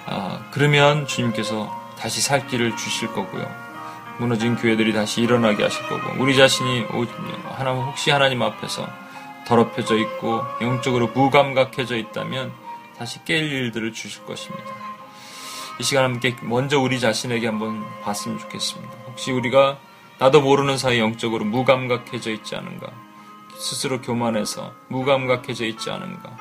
아, 0.06 0.44
그러면 0.52 1.06
주님께서 1.06 1.94
다시 1.98 2.20
살 2.20 2.46
길을 2.46 2.76
주실 2.76 3.08
거고요. 3.08 3.50
무너진 4.18 4.56
교회들이 4.56 4.92
다시 4.92 5.20
일어나게 5.20 5.62
하실 5.62 5.86
거고 5.88 6.22
우리 6.22 6.36
자신이 6.36 6.86
하나님 7.56 7.82
혹시 7.82 8.10
하나님 8.10 8.42
앞에서 8.42 8.86
더럽혀져 9.46 9.96
있고 9.96 10.42
영적으로 10.60 11.08
무감각해져 11.08 11.96
있다면 11.96 12.52
다시 12.98 13.18
깰 13.20 13.30
일들을 13.30 13.92
주실 13.92 14.24
것입니다. 14.24 14.64
이 15.78 15.82
시간 15.82 16.04
함께 16.04 16.34
먼저 16.42 16.80
우리 16.80 16.98
자신에게 16.98 17.46
한번 17.46 17.84
봤으면 18.02 18.38
좋겠습니다. 18.38 18.92
혹시 19.08 19.30
우리가 19.32 19.78
나도 20.18 20.40
모르는 20.40 20.78
사이 20.78 20.98
영적으로 20.98 21.44
무감각해져 21.44 22.30
있지 22.30 22.56
않은가? 22.56 22.90
스스로 23.58 24.00
교만해서 24.00 24.72
무감각해져 24.88 25.66
있지 25.66 25.90
않은가? 25.90 26.36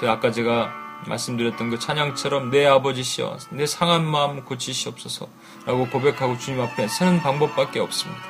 그 0.00 0.10
아까 0.10 0.32
제가 0.32 0.72
말씀드렸던 1.06 1.70
그 1.70 1.78
찬양처럼 1.78 2.50
내 2.50 2.66
아버지시여 2.66 3.38
내 3.50 3.66
상한 3.66 4.04
마음 4.04 4.44
고치시옵소서 4.44 5.28
라고 5.66 5.88
고백하고 5.88 6.36
주님 6.38 6.60
앞에 6.60 6.88
서는 6.88 7.20
방법밖에 7.20 7.78
없습니다. 7.78 8.22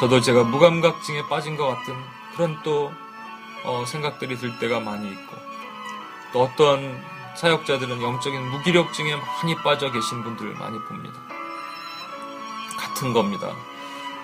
저도 0.00 0.20
제가 0.20 0.44
무감각증에 0.44 1.22
빠진 1.28 1.56
것 1.56 1.66
같은 1.68 1.94
그런 2.34 2.58
또 2.62 2.92
어, 3.64 3.84
생각들이 3.86 4.36
들 4.36 4.58
때가 4.58 4.80
많이 4.80 5.10
있고 5.10 5.25
또 6.32 6.42
어떤 6.42 7.02
사역자들은 7.36 8.02
영적인 8.02 8.40
무기력증에 8.50 9.14
많이 9.14 9.54
빠져 9.56 9.92
계신 9.92 10.22
분들을 10.22 10.54
많이 10.54 10.78
봅니다. 10.80 11.14
같은 12.78 13.12
겁니다. 13.12 13.50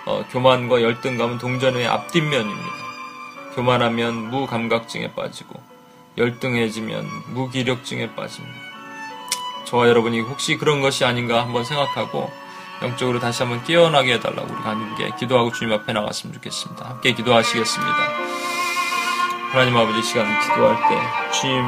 어, 0.06 0.24
교만과 0.30 0.82
열등감은 0.82 1.38
동전의 1.38 1.86
앞뒷면입니다. 1.86 2.82
교만하면 3.54 4.30
무감각증에 4.30 5.14
빠지고 5.14 5.62
열등해지면 6.16 7.06
무기력증에 7.34 8.14
빠집니다. 8.14 8.58
저와 9.66 9.88
여러분이 9.88 10.20
혹시 10.20 10.56
그런 10.56 10.80
것이 10.80 11.04
아닌가 11.04 11.42
한번 11.42 11.64
생각하고 11.64 12.30
영적으로 12.82 13.20
다시 13.20 13.42
한번 13.42 13.62
깨어나게 13.64 14.14
해달라고 14.14 14.52
우리가 14.52 14.70
함께 14.70 15.10
기도하고 15.18 15.52
주님 15.52 15.72
앞에 15.72 15.92
나갔으면 15.92 16.34
좋겠습니다. 16.34 16.88
함께 16.88 17.14
기도하시겠습니다. 17.14 18.51
하나님 19.52 19.76
아버지 19.76 20.02
시간 20.02 20.26
기도할 20.40 20.76
때 20.88 20.98
주님 21.32 21.64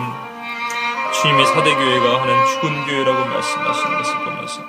주님이 1.12 1.46
사대교회가 1.46 2.20
하는 2.22 2.46
죽은 2.46 2.84
교회라고 2.86 3.24
말씀하시는 3.26 3.98
것을 3.98 4.18
보면서 4.24 4.62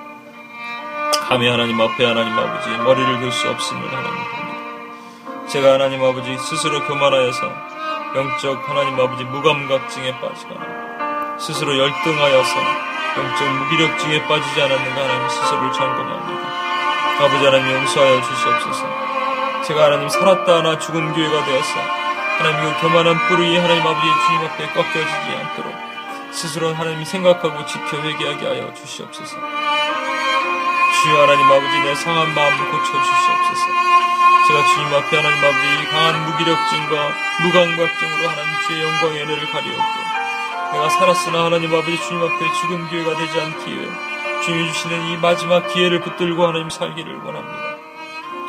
감히 1.27 1.47
하나님 1.49 1.79
앞에 1.81 2.05
하나님 2.05 2.37
아버지 2.37 2.69
머리를 2.69 3.19
들 3.19 3.31
수 3.31 3.49
없음을 3.49 3.87
하나님 3.87 4.13
봅니다. 4.13 5.47
제가 5.47 5.73
하나님 5.73 6.03
아버지 6.03 6.37
스스로 6.37 6.83
교만하여서 6.85 7.51
영적 8.15 8.69
하나님 8.69 8.99
아버지 8.99 9.23
무감각증에 9.23 10.19
빠지거나 10.19 11.37
스스로 11.39 11.77
열등하여서 11.77 12.55
영적 13.17 13.47
무기력증에 13.49 14.27
빠지지 14.27 14.61
않았는가 14.61 15.01
하나님 15.03 15.29
스스로를 15.29 15.71
점검합니다. 15.73 16.49
아버지 17.25 17.45
하나님 17.45 17.73
용서하여 17.75 18.21
주시옵소서. 18.21 18.85
제가 19.63 19.85
하나님 19.85 20.09
살았다 20.09 20.57
하나 20.57 20.77
죽은 20.77 21.13
교회가 21.13 21.45
되어서 21.45 22.04
하나님 22.37 22.73
그 22.73 22.81
교만한 22.81 23.27
뿌리 23.27 23.57
하나님 23.57 23.81
아버지 23.87 24.07
주님 24.27 24.41
앞에 24.45 24.67
꺾여지지 24.67 25.35
않도록 25.39 25.73
스스로 26.31 26.73
하나님이 26.73 27.05
생각하고 27.05 27.65
지켜 27.65 27.97
회개하게 28.01 28.45
하여 28.45 28.73
주시옵소서. 28.73 29.37
주여 29.37 31.21
하나님 31.21 31.45
아버지 31.45 31.79
내 31.79 31.95
상한 31.95 32.35
마음을 32.35 32.71
고쳐 32.71 32.91
주시옵소서. 32.91 33.65
제가 34.47 34.65
주님 34.65 34.93
앞에 34.93 35.17
하나님 35.17 35.37
아버지 35.43 35.89
강한 35.89 36.25
무기력증과 36.25 37.13
무감각증으로 37.41 38.29
하나님 38.29 38.53
주의 38.67 38.83
영광의 38.83 39.23
은혜를 39.23 39.51
가리었고 39.51 40.05
내가 40.73 40.89
살았으나 40.89 41.45
하나님 41.45 41.73
아버지 41.73 41.97
주님 42.01 42.21
앞에 42.21 42.53
죽은 42.59 42.89
교회가 42.89 43.15
되지 43.15 43.41
않기 43.41 43.79
위해 43.79 43.87
주님이 44.43 44.73
주시는 44.73 45.05
이 45.07 45.17
마지막 45.17 45.67
기회를 45.67 46.01
붙들고 46.01 46.45
하나님 46.45 46.69
살기를 46.69 47.15
원합니다. 47.23 47.77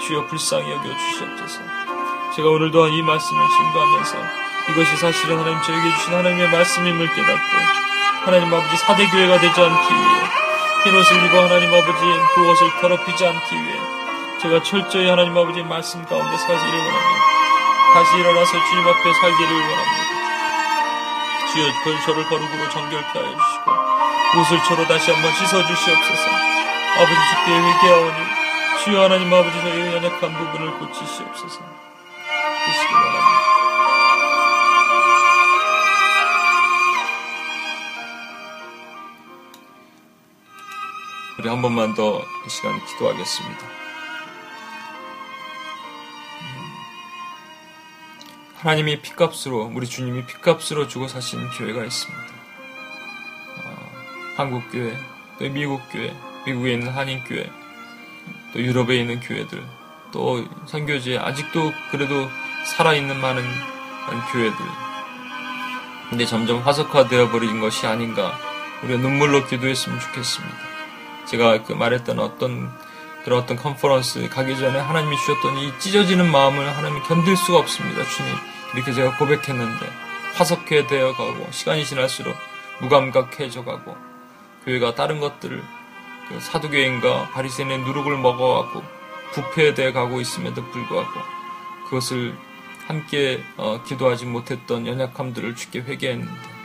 주여 0.05 0.27
불쌍히 0.27 0.71
여겨 0.71 0.83
주시옵소서. 0.83 1.76
제가 2.37 2.51
오늘 2.51 2.71
또한 2.71 2.93
이 2.93 3.01
말씀을 3.01 3.49
증거하면서 3.49 4.19
이것이 4.69 4.97
사실은 4.99 5.39
하나님 5.39 5.57
저에게 5.63 5.97
주신 5.97 6.13
하나님의 6.13 6.51
말씀임을 6.51 7.15
깨닫고 7.15 7.57
하나님 8.27 8.53
아버지 8.53 8.77
사대교회가 8.77 9.41
되지 9.41 9.59
않기 9.59 9.95
위해 9.95 10.17
흰옷을 10.85 11.25
입어 11.25 11.45
하나님 11.45 11.73
아버지 11.73 12.05
그것을 12.35 12.69
더럽히지 12.83 13.27
않기 13.27 13.55
위해 13.55 13.81
제가 14.43 14.63
철저히 14.65 15.09
하나님 15.09 15.33
아버지 15.33 15.63
말씀 15.63 16.05
가운데 16.05 16.37
살기를 16.37 16.79
원합니다. 16.79 17.25
다시 17.95 18.19
일어나서 18.19 18.51
주님 18.51 18.87
앞에 18.87 19.15
살기를 19.15 19.53
원합니다. 19.55 20.07
주여 21.53 22.05
저를 22.05 22.29
거룩으로 22.29 22.69
정결케 22.69 23.19
하여 23.19 23.31
주시고 23.33 24.41
옷을 24.41 24.63
저로 24.69 24.87
다시 24.87 25.11
한번 25.11 25.33
씻어 25.33 25.65
주시옵소서. 25.65 26.31
아버지 26.99 27.15
주께 27.31 27.59
회개하오니 27.59 28.19
주여 28.85 29.05
하나님 29.05 29.33
아버지 29.33 29.59
저희의 29.59 29.95
연약한 29.95 30.37
부분을 30.37 30.79
고치시옵소서. 30.81 31.96
주시기 32.67 32.93
바랍니다. 32.93 33.27
우리 41.39 41.49
한 41.49 41.61
번만 41.63 41.95
더 41.95 42.37
이 42.47 42.49
시간 42.49 42.79
기도하겠습니다. 42.87 43.67
하나님이 48.59 49.03
피값으로 49.03 49.71
우리 49.75 49.87
주님이 49.87 50.27
피값으로 50.27 50.87
주고 50.87 51.09
사신 51.09 51.49
교회가 51.51 51.85
있습니다. 51.85 52.25
어, 53.65 53.93
한국 54.37 54.63
교회, 54.71 54.97
또 55.39 55.49
미국 55.51 55.83
교회, 55.91 56.15
미국에 56.47 56.75
있는 56.75 56.89
한인 56.89 57.23
교회, 57.25 57.51
또 58.53 58.61
유럽에 58.61 58.97
있는 58.97 59.21
교회들, 59.21 59.63
또 60.13 60.45
선교지에 60.67 61.19
아직도 61.19 61.73
그래도 61.91 62.29
살아있는 62.65 63.21
많은 63.21 63.45
교회들. 64.33 64.57
근데 66.11 66.25
점점 66.25 66.61
화석화되어 66.61 67.31
버린 67.31 67.61
것이 67.61 67.87
아닌가. 67.87 68.39
우리가 68.83 69.01
눈물로 69.01 69.47
기도했으면 69.47 69.99
좋겠습니다. 69.99 70.57
제가 71.27 71.63
그 71.65 71.73
말했던 71.73 72.19
어떤 72.19 72.71
그런 73.25 73.41
어떤 73.41 73.57
컨퍼런스 73.57 74.29
가기 74.29 74.57
전에 74.57 74.79
하나님이 74.79 75.17
주셨던 75.17 75.59
이 75.59 75.73
찢어지는 75.81 76.31
마음을 76.31 76.77
하나님이 76.77 77.03
견딜 77.03 77.37
수가 77.37 77.59
없습니다. 77.59 78.05
주님. 78.05 78.33
이렇게 78.75 78.93
제가 78.93 79.17
고백했는데 79.17 79.91
화석회 80.35 80.87
되어 80.87 81.13
가고 81.15 81.49
시간이 81.51 81.85
지날수록 81.85 82.37
무감각해져 82.81 83.65
가고 83.65 83.97
교회가 84.65 84.95
다른 84.95 85.19
것들을 85.19 85.63
그 86.29 86.41
사두개인과 86.41 87.31
바리새인의 87.31 87.79
누룩을 87.81 88.17
먹어가고 88.19 88.85
부패되어 89.33 89.93
가고 89.93 90.21
있음에도 90.21 90.65
불구하고 90.71 91.36
그것을 91.87 92.37
함께 92.87 93.43
어, 93.57 93.83
기도하지 93.83 94.27
못했던 94.27 94.87
연약함들을 94.87 95.57
주께 95.57 95.81
회개했는데 95.81 96.57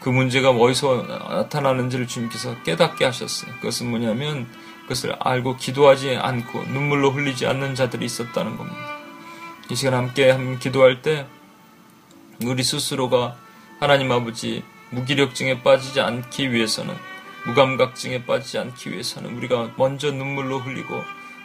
그 0.00 0.08
문제가 0.08 0.50
어디서 0.50 1.06
나타나는지를 1.06 2.06
주님께서 2.06 2.62
깨닫게 2.62 3.04
하셨어요. 3.04 3.52
그것은 3.56 3.88
뭐냐면 3.88 4.46
그것을 4.82 5.16
알고 5.18 5.56
기도하지 5.56 6.16
않고 6.16 6.64
눈물로 6.64 7.10
흘리지 7.10 7.46
않는 7.46 7.74
자들이 7.74 8.04
있었다는 8.04 8.56
겁니다. 8.56 8.78
이 9.70 9.74
시간 9.74 9.94
함께 9.94 10.30
한 10.30 10.58
기도할 10.58 11.00
때 11.00 11.26
우리 12.44 12.62
스스로가 12.62 13.36
하나님 13.80 14.12
아버지 14.12 14.62
무기력증에 14.90 15.62
빠지지 15.62 16.00
않기 16.00 16.52
위해서는 16.52 16.94
무감각증에 17.46 18.24
빠지지 18.26 18.58
않기 18.58 18.90
위해서는 18.90 19.34
우리가 19.36 19.72
먼저 19.76 20.10
눈물로 20.10 20.58
흘리고 20.58 21.02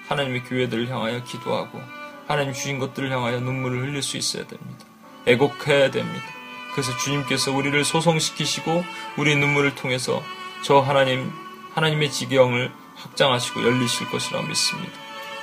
하나님의 0.07 0.43
교회들을 0.43 0.89
향하여 0.89 1.23
기도하고 1.23 1.81
하나님 2.29 2.53
주신 2.53 2.77
것들을 2.77 3.11
향하여 3.11 3.39
눈물을 3.39 3.81
흘릴 3.81 4.03
수 4.03 4.15
있어야 4.15 4.45
됩니다. 4.45 4.85
애곡해야 5.25 5.89
됩니다. 5.89 6.25
그래서 6.73 6.95
주님께서 6.97 7.51
우리를 7.51 7.83
소송시키시고 7.83 8.85
우리 9.17 9.35
눈물을 9.35 9.73
통해서 9.73 10.21
저 10.63 10.79
하나님 10.79 11.31
하나님의 11.73 12.11
지경을 12.11 12.71
확장하시고 12.95 13.63
열리실 13.63 14.11
것이라 14.11 14.43
믿습니다. 14.43 14.91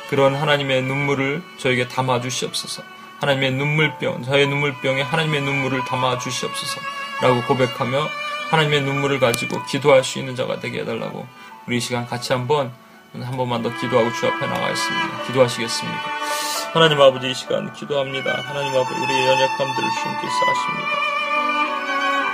그런 0.08 0.36
하나님의 0.36 0.82
눈물을 0.82 1.42
저에게 1.58 1.88
담아 1.88 2.20
주시옵소서. 2.20 2.84
하나님의 3.18 3.52
눈물병, 3.54 4.22
저의 4.22 4.46
눈물병에 4.46 5.02
하나님의 5.02 5.42
눈물을 5.42 5.84
담아 5.86 6.18
주시옵소서. 6.18 6.80
라고 7.20 7.42
고백하며 7.48 8.08
하나님의 8.50 8.82
눈물을 8.82 9.18
가지고 9.18 9.64
기도할 9.64 10.04
수 10.04 10.20
있는 10.20 10.36
자가 10.36 10.60
되게 10.60 10.82
해달라고 10.82 11.26
우리 11.66 11.78
이 11.78 11.80
시간 11.80 12.06
같이 12.06 12.32
한번 12.32 12.72
한 13.12 13.36
번만 13.36 13.62
더 13.62 13.76
기도하고 13.76 14.12
주 14.12 14.28
앞에 14.28 14.46
나가겠습니다. 14.46 15.22
기도하시겠습니다. 15.24 16.45
하나님 16.76 17.00
아버지 17.00 17.30
이 17.30 17.32
시간 17.32 17.72
기도합니다. 17.72 18.36
하나님 18.44 18.68
아버지 18.76 19.00
우리의 19.00 19.26
연약함들을 19.28 19.88
주님께서 19.96 20.36
아십니다. 20.44 20.92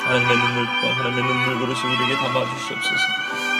하나님의 0.02 0.36
눈물병, 0.36 0.98
하나님의 0.98 1.22
눈물 1.22 1.58
그릇을 1.60 1.84
우리에게 1.86 2.16
담아 2.16 2.44
주시옵소서. 2.50 3.04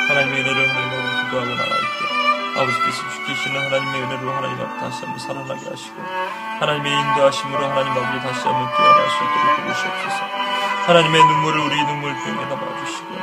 하나님의 0.09 0.41
은혜를 0.41 0.69
하나님 0.69 1.25
기도하고 1.25 1.51
나갈 1.55 1.71
때 1.71 2.59
아버지께서 2.59 2.99
주시는 3.29 3.61
하나님의 3.61 4.03
은혜로 4.03 4.33
하나님 4.33 4.61
앞에 4.61 4.81
다시 4.81 5.05
한번 5.05 5.21
살아나게 5.21 5.71
하시고 5.71 6.03
하나님의 6.59 6.93
인도하심으로 6.93 7.65
하나님 7.65 7.93
아버지 7.93 8.19
다시 8.27 8.49
한번 8.49 8.67
깨어날 8.75 9.09
수 9.09 9.17
있도록 9.23 9.63
도우시옵소서 9.63 10.52
하나님의 10.87 11.25
눈물을 11.25 11.61
우리 11.61 11.85
눈물병에 11.85 12.49
담아주시고 12.49 13.17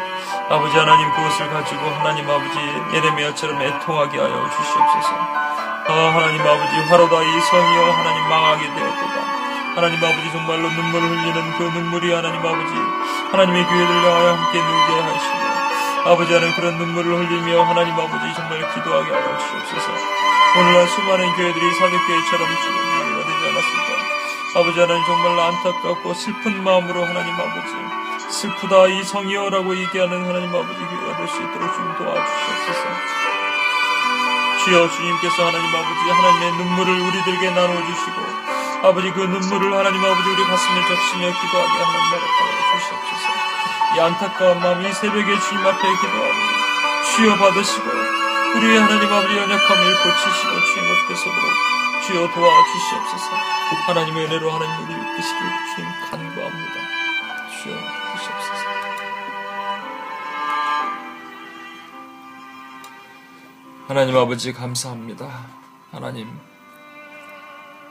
아버지 0.50 0.78
하나님 0.78 1.12
그것을 1.12 1.50
가지고 1.50 1.90
하나님 1.90 2.30
아버지 2.30 2.58
예레미야처럼 2.94 3.62
애통하게 3.62 4.20
하여 4.20 4.50
주시옵소서 4.50 5.10
아 5.88 5.94
하나님 6.14 6.42
아버지 6.42 6.76
화로다 6.90 7.22
이 7.22 7.42
성이여 7.42 7.92
하나님 7.92 8.30
망하게 8.30 8.64
되었도다 8.74 9.20
하나님 9.76 9.98
아버지 10.04 10.32
정말로 10.32 10.70
눈물을 10.70 11.10
흘리는 11.10 11.58
그 11.58 11.64
눈물이 11.64 12.14
하나님 12.14 12.40
아버지 12.40 12.74
하나님의 13.32 13.66
교회를 13.66 13.96
향하여 13.96 14.34
함께 14.34 14.58
누게 14.58 15.02
하시고 15.02 15.50
아버지 16.06 16.34
하나님 16.34 16.56
그런 16.56 16.78
눈물을 16.78 17.12
흘리며 17.12 17.64
하나님 17.64 17.94
아버지 17.94 18.34
정말 18.34 18.74
기도하게 18.74 19.12
하여 19.12 19.38
주시옵소서. 19.38 19.92
오늘날 20.58 20.88
수많은 20.88 21.36
교회들이 21.36 21.74
죽은 22.56 22.74
교회가 22.74 23.26
되지 23.28 23.50
않았을까. 23.50 23.99
아버지 24.56 24.80
하나님 24.80 25.04
정말 25.06 25.40
안타깝고 25.40 26.14
슬픈 26.14 26.64
마음으로 26.64 27.06
하나님 27.06 27.34
아버지 27.36 28.32
슬프다 28.32 28.88
이 28.88 29.04
성이여라고 29.04 29.76
얘기하는 29.78 30.26
하나님 30.26 30.50
아버지 30.50 30.80
교회가 30.80 31.18
될 31.18 31.28
수 31.28 31.38
있도록 31.42 31.74
좀 31.76 31.96
도와주시옵소서. 31.98 32.84
주여 34.66 34.90
주님께서 34.90 35.46
하나님 35.48 35.68
아버지 35.76 36.10
하나님의 36.10 36.52
눈물을 36.58 36.94
우리들에게 37.02 37.50
나눠주시고 37.52 38.18
아버지 38.84 39.12
그 39.12 39.20
눈물을 39.22 39.74
하나님 39.78 40.04
아버지 40.04 40.30
우리 40.30 40.44
가슴에 40.44 40.82
적시며 40.88 41.28
기도하게 41.42 41.84
하는 41.84 42.00
나라 42.10 42.24
주시옵소서. 42.72 43.30
이 43.96 44.00
안타까운 44.00 44.60
마음 44.62 44.86
이 44.86 44.94
새벽에 44.94 45.40
주님 45.40 45.66
앞에 45.66 45.82
기도하고 45.82 46.34
주여 47.16 47.36
받으시고 47.38 47.90
우리의 48.58 48.80
하나님 48.80 49.12
아버지 49.14 49.38
연약함을 49.38 50.04
고치시고 50.04 50.66
주님 50.74 50.92
앞에 50.96 51.16
서도록 51.16 51.50
주여 52.06 52.34
도와주시옵소서. 52.34 53.36
하나님의 53.86 54.26
은혜로 54.26 54.52
하나님 54.52 54.86
우리를 54.86 55.14
이끄시길 55.14 55.40
주님 55.76 55.90
간구합니다. 56.10 56.74
주여 57.50 57.76
주시옵소서. 58.18 58.70
하나님 63.88 64.18
아버지 64.18 64.54
감사합니다. 64.54 65.48
하나님 65.92 66.40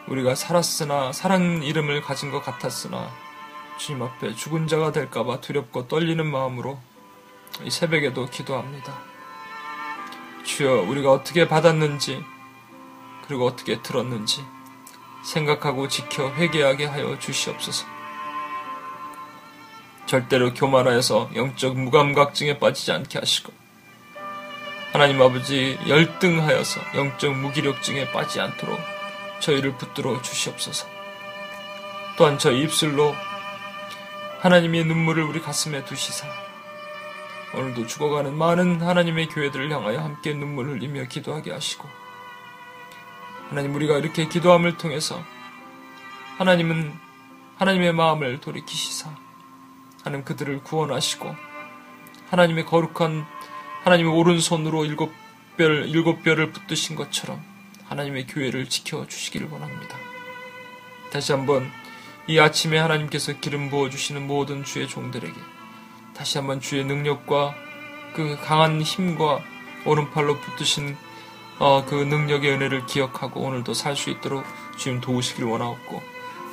우리가 0.09 0.35
살았으나 0.35 1.13
사랑 1.13 1.63
이름을 1.63 2.03
가진 2.03 2.31
것 2.31 2.43
같았으나 2.43 3.11
주님 3.77 4.03
앞에 4.03 4.35
죽은 4.35 4.67
자가 4.67 4.93
될까봐 4.93 5.41
두렵고 5.41 5.87
떨리는 5.89 6.25
마음으로 6.27 6.79
이 7.63 7.71
새벽에도 7.71 8.27
기도합니다. 8.27 8.93
주여, 10.45 10.83
우리가 10.83 11.13
어떻게 11.13 11.47
받았는지, 11.47 12.25
그리고 13.29 13.47
어떻게 13.47 13.81
들었는지 13.83 14.45
생각하고 15.23 15.87
지켜 15.87 16.33
회개하게 16.33 16.87
하여 16.87 17.19
주시옵소서. 17.19 17.87
절대로 20.07 20.55
교만하여서 20.55 21.31
영적 21.35 21.79
무감각증에 21.79 22.59
빠지지 22.59 22.93
않게 22.93 23.19
하시고, 23.19 23.53
하나님 24.93 25.21
아버지 25.21 25.79
열등하여서 25.87 26.81
영적 26.95 27.37
무기력증에 27.37 28.11
빠지지 28.11 28.41
않도록 28.41 28.81
저희를 29.41 29.77
붙들어 29.77 30.21
주시옵소서. 30.23 30.89
또한 32.17 32.39
저 32.39 32.51
입술로 32.51 33.15
하나님의 34.41 34.85
눈물을 34.87 35.23
우리 35.23 35.41
가슴에 35.41 35.85
두시사 35.85 36.27
오늘도 37.55 37.87
죽어가는 37.87 38.37
많은 38.37 38.83
하나님의 38.83 39.29
교회들을 39.29 39.71
향하여 39.71 40.01
함께 40.01 40.35
눈물을 40.35 40.75
흘리며 40.75 41.05
기도하게 41.05 41.53
하시고 41.53 41.89
하나님 43.49 43.75
우리가 43.75 43.99
이렇게 43.99 44.29
기도함을 44.29 44.77
통해서 44.77 45.23
하나님은 46.37 46.93
하나님의 47.57 47.93
마음을 47.95 48.41
돌이키시사 48.41 49.11
하나님 50.05 50.25
그들을 50.25 50.63
구원하시고 50.63 51.35
하나님의 52.31 52.67
거룩한 52.67 53.27
하나님의 53.85 54.13
오른손으로 54.13 54.85
일곱 54.85 55.13
별 55.57 55.89
일곱 55.89 56.23
별을 56.23 56.53
붙드신 56.53 56.95
것처럼 56.95 57.43
하나님의 57.87 58.27
교회를 58.27 58.69
지켜 58.69 59.07
주시기를 59.07 59.49
원합니다. 59.51 59.97
다시 61.11 61.33
한번 61.33 61.71
이 62.27 62.39
아침에 62.39 62.79
하나님께서 62.79 63.41
기름 63.41 63.71
부어 63.71 63.89
주시는 63.89 64.27
모든 64.27 64.63
주의 64.63 64.87
종들에게 64.87 65.35
다시 66.15 66.37
한번 66.37 66.61
주의 66.61 66.85
능력과 66.85 67.55
그 68.15 68.37
강한 68.45 68.83
힘과 68.83 69.41
오른팔로 69.87 70.39
붙드신 70.39 70.97
어, 71.59 71.85
그 71.85 71.95
능력의 71.95 72.53
은혜를 72.53 72.87
기억하고 72.87 73.41
오늘도 73.41 73.75
살 73.75 73.97
수 73.97 74.11
있도록 74.11 74.45
주님 74.77 75.01
도우시길 75.01 75.45
원하옵고 75.45 76.03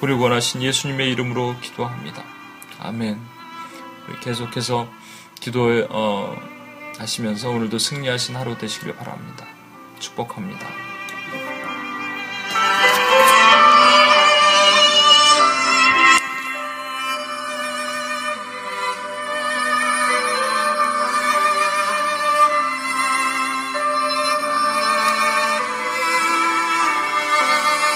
우리 0.02 0.14
원하신 0.14 0.62
예수님의 0.64 1.12
이름으로 1.12 1.56
기도합니다. 1.62 2.24
아멘. 2.80 3.20
계속해서 4.22 4.88
기도에 5.40 5.88
어, 5.90 6.36
하시면서 6.98 7.50
오늘도 7.50 7.78
승리하신 7.78 8.36
하루 8.36 8.58
되시길 8.58 8.96
바랍니다. 8.96 9.46
축복합니다. 10.00 10.95